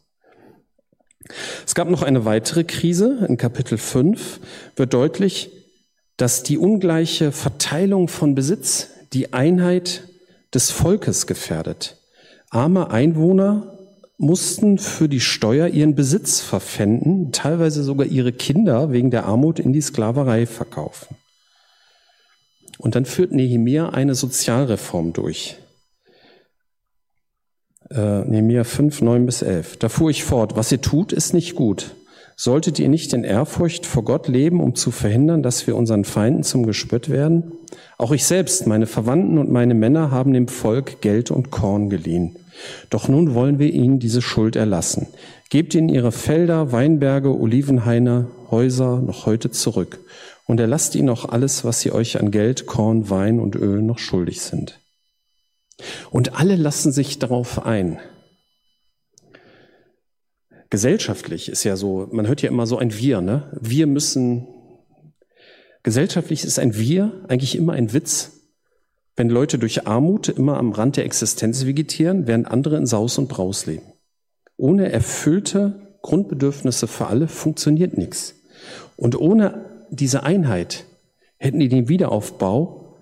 Es 1.66 1.74
gab 1.74 1.90
noch 1.90 2.02
eine 2.02 2.24
weitere 2.24 2.64
Krise. 2.64 3.26
In 3.28 3.36
Kapitel 3.36 3.78
5 3.78 4.40
wird 4.76 4.94
deutlich, 4.94 5.50
dass 6.16 6.42
die 6.42 6.58
ungleiche 6.58 7.32
Verteilung 7.32 8.08
von 8.08 8.34
Besitz 8.34 8.88
die 9.12 9.32
Einheit 9.32 10.08
des 10.54 10.70
Volkes 10.70 11.26
gefährdet. 11.26 11.96
Arme 12.50 12.90
Einwohner 12.90 13.78
mussten 14.16 14.78
für 14.78 15.08
die 15.08 15.20
Steuer 15.20 15.68
ihren 15.68 15.94
Besitz 15.94 16.40
verpfänden, 16.40 17.30
teilweise 17.30 17.84
sogar 17.84 18.06
ihre 18.06 18.32
Kinder 18.32 18.90
wegen 18.90 19.10
der 19.10 19.26
Armut 19.26 19.60
in 19.60 19.72
die 19.72 19.80
Sklaverei 19.80 20.46
verkaufen. 20.46 21.16
Und 22.78 22.94
dann 22.94 23.04
führt 23.04 23.32
Nehemia 23.32 23.90
eine 23.90 24.14
Sozialreform 24.14 25.12
durch 25.12 25.56
äh, 27.98 28.28
Nehemiah 28.28 28.64
5, 28.64 29.02
9 29.02 29.26
bis 29.26 29.42
11. 29.42 29.78
Da 29.78 29.88
fuhr 29.88 30.10
ich 30.10 30.24
fort, 30.24 30.56
was 30.56 30.70
ihr 30.70 30.80
tut, 30.80 31.12
ist 31.12 31.34
nicht 31.34 31.54
gut. 31.54 31.94
Solltet 32.36 32.78
ihr 32.78 32.88
nicht 32.88 33.12
in 33.12 33.24
Ehrfurcht 33.24 33.84
vor 33.84 34.04
Gott 34.04 34.28
leben, 34.28 34.60
um 34.60 34.76
zu 34.76 34.92
verhindern, 34.92 35.42
dass 35.42 35.66
wir 35.66 35.74
unseren 35.74 36.04
Feinden 36.04 36.44
zum 36.44 36.64
Gespött 36.64 37.08
werden? 37.08 37.52
Auch 37.98 38.12
ich 38.12 38.24
selbst, 38.24 38.68
meine 38.68 38.86
Verwandten 38.86 39.38
und 39.38 39.50
meine 39.50 39.74
Männer 39.74 40.12
haben 40.12 40.32
dem 40.32 40.46
Volk 40.46 41.00
Geld 41.00 41.32
und 41.32 41.50
Korn 41.50 41.90
geliehen. 41.90 42.36
Doch 42.90 43.08
nun 43.08 43.34
wollen 43.34 43.58
wir 43.58 43.72
ihnen 43.72 43.98
diese 43.98 44.22
Schuld 44.22 44.54
erlassen. 44.54 45.08
Gebt 45.50 45.74
ihnen 45.74 45.88
ihre 45.88 46.12
Felder, 46.12 46.70
Weinberge, 46.70 47.36
Olivenhaine, 47.36 48.28
Häuser 48.52 49.00
noch 49.00 49.26
heute 49.26 49.50
zurück 49.50 49.98
und 50.46 50.60
erlasst 50.60 50.94
ihnen 50.94 51.08
auch 51.08 51.24
alles, 51.24 51.64
was 51.64 51.80
sie 51.80 51.90
euch 51.90 52.20
an 52.20 52.30
Geld, 52.30 52.66
Korn, 52.66 53.10
Wein 53.10 53.40
und 53.40 53.56
Öl 53.56 53.82
noch 53.82 53.98
schuldig 53.98 54.40
sind. 54.40 54.78
Und 56.10 56.38
alle 56.38 56.56
lassen 56.56 56.92
sich 56.92 57.18
darauf 57.18 57.64
ein. 57.64 57.98
Gesellschaftlich 60.70 61.48
ist 61.48 61.64
ja 61.64 61.76
so, 61.76 62.08
man 62.10 62.26
hört 62.26 62.42
ja 62.42 62.50
immer 62.50 62.66
so 62.66 62.78
ein 62.78 62.96
Wir, 62.96 63.20
ne? 63.20 63.50
Wir 63.58 63.86
müssen, 63.86 64.46
gesellschaftlich 65.82 66.44
ist 66.44 66.58
ein 66.58 66.76
Wir 66.76 67.24
eigentlich 67.28 67.56
immer 67.56 67.72
ein 67.72 67.92
Witz. 67.92 68.32
Wenn 69.16 69.30
Leute 69.30 69.58
durch 69.58 69.86
Armut 69.86 70.28
immer 70.28 70.58
am 70.58 70.72
Rand 70.72 70.96
der 70.96 71.04
Existenz 71.04 71.64
vegetieren, 71.64 72.26
während 72.26 72.48
andere 72.48 72.76
in 72.76 72.86
Saus 72.86 73.18
und 73.18 73.28
Braus 73.28 73.66
leben. 73.66 73.92
Ohne 74.56 74.92
erfüllte 74.92 75.96
Grundbedürfnisse 76.02 76.86
für 76.86 77.06
alle 77.06 77.28
funktioniert 77.28 77.96
nichts. 77.96 78.34
Und 78.96 79.18
ohne 79.18 79.86
diese 79.90 80.22
Einheit 80.22 80.84
hätten 81.38 81.60
die 81.60 81.68
den 81.68 81.88
Wiederaufbau 81.88 82.96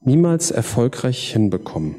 niemals 0.00 0.50
erfolgreich 0.50 1.32
hinbekommen. 1.32 1.96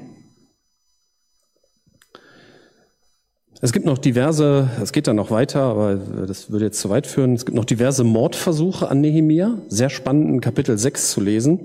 Es 3.62 3.72
gibt 3.72 3.86
noch 3.86 3.98
diverse, 3.98 4.70
es 4.82 4.92
geht 4.92 5.08
dann 5.08 5.16
noch 5.16 5.32
weiter, 5.32 5.62
aber 5.62 5.96
das 5.96 6.52
würde 6.52 6.66
jetzt 6.66 6.80
zu 6.80 6.90
weit 6.90 7.08
führen. 7.08 7.34
Es 7.34 7.46
gibt 7.46 7.56
noch 7.56 7.66
diverse 7.66 8.04
Mordversuche 8.04 8.90
an 8.90 9.00
Nehemia, 9.00 9.60
sehr 9.70 9.90
spannend 9.90 10.30
in 10.30 10.42
Kapitel 10.42 10.78
6 10.78 11.12
zu 11.12 11.22
lesen. 11.22 11.62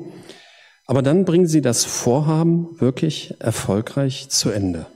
Aber 0.86 1.02
dann 1.02 1.24
bringen 1.24 1.46
sie 1.46 1.60
das 1.60 1.84
Vorhaben 1.84 2.80
wirklich 2.80 3.34
erfolgreich 3.40 4.28
zu 4.28 4.50
Ende. 4.50 4.86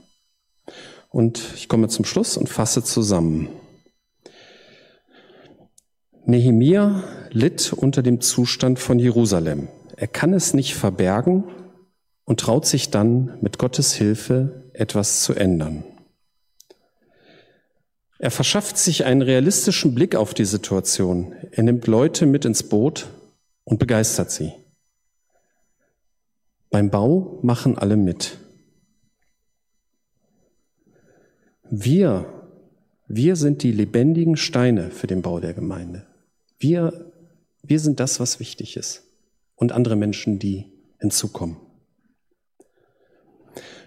Und 1.09 1.41
ich 1.55 1.67
komme 1.67 1.89
zum 1.89 2.05
Schluss 2.05 2.37
und 2.37 2.49
fasse 2.49 2.83
zusammen. 2.83 3.49
Nehemia 6.25 7.03
litt 7.29 7.71
unter 7.73 8.03
dem 8.03 8.19
Zustand 8.19 8.79
von 8.79 8.99
Jerusalem. 8.99 9.67
Er 9.95 10.07
kann 10.07 10.33
es 10.33 10.53
nicht 10.53 10.75
verbergen 10.75 11.43
und 12.23 12.39
traut 12.39 12.65
sich 12.65 12.89
dann 12.89 13.37
mit 13.41 13.59
Gottes 13.59 13.93
Hilfe 13.93 14.71
etwas 14.73 15.21
zu 15.21 15.33
ändern. 15.33 15.83
Er 18.17 18.31
verschafft 18.31 18.77
sich 18.77 19.05
einen 19.05 19.21
realistischen 19.21 19.93
Blick 19.93 20.15
auf 20.15 20.33
die 20.33 20.45
Situation. 20.45 21.33
Er 21.51 21.63
nimmt 21.63 21.87
Leute 21.87 22.25
mit 22.25 22.45
ins 22.45 22.63
Boot 22.63 23.07
und 23.65 23.77
begeistert 23.77 24.31
sie. 24.31 24.53
Beim 26.69 26.89
Bau 26.89 27.39
machen 27.41 27.77
alle 27.77 27.97
mit. 27.97 28.37
Wir, 31.69 32.25
wir 33.07 33.35
sind 33.35 33.63
die 33.63 33.71
lebendigen 33.71 34.37
Steine 34.37 34.91
für 34.91 35.07
den 35.07 35.21
Bau 35.21 35.39
der 35.39 35.53
Gemeinde. 35.53 36.05
Wir, 36.57 37.11
wir 37.63 37.79
sind 37.79 37.99
das, 37.99 38.19
was 38.19 38.39
wichtig 38.39 38.77
ist. 38.77 39.03
Und 39.55 39.71
andere 39.71 39.95
Menschen, 39.95 40.39
die 40.39 40.65
hinzukommen. 40.99 41.57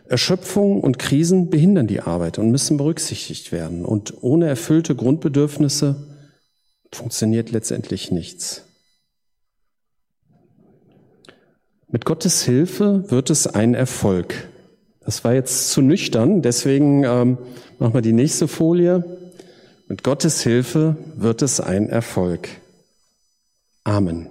Erschöpfung 0.09 0.81
und 0.81 0.99
Krisen 0.99 1.51
behindern 1.51 1.87
die 1.87 2.01
Arbeit 2.01 2.39
und 2.39 2.51
müssen 2.51 2.77
berücksichtigt 2.77 3.53
werden. 3.53 3.85
Und 3.85 4.23
ohne 4.23 4.47
erfüllte 4.49 4.95
Grundbedürfnisse 4.95 5.97
funktioniert 6.93 7.51
letztendlich 7.51 8.11
nichts. 8.11 8.65
Mit 11.91 12.05
Gottes 12.05 12.43
Hilfe 12.43 13.11
wird 13.11 13.31
es 13.31 13.47
ein 13.47 13.75
Erfolg. 13.75 14.49
Das 15.01 15.25
war 15.25 15.35
jetzt 15.35 15.71
zu 15.71 15.81
nüchtern, 15.81 16.43
deswegen 16.43 17.05
ähm, 17.05 17.39
machen 17.79 17.95
wir 17.95 18.03
die 18.03 18.13
nächste 18.13 18.47
Folie. 18.47 19.05
Mit 19.89 20.03
Gottes 20.03 20.43
Hilfe 20.43 20.97
wird 21.17 21.41
es 21.41 21.61
ein 21.61 21.89
Erfolg. 21.89 22.49
Amen. 23.85 24.29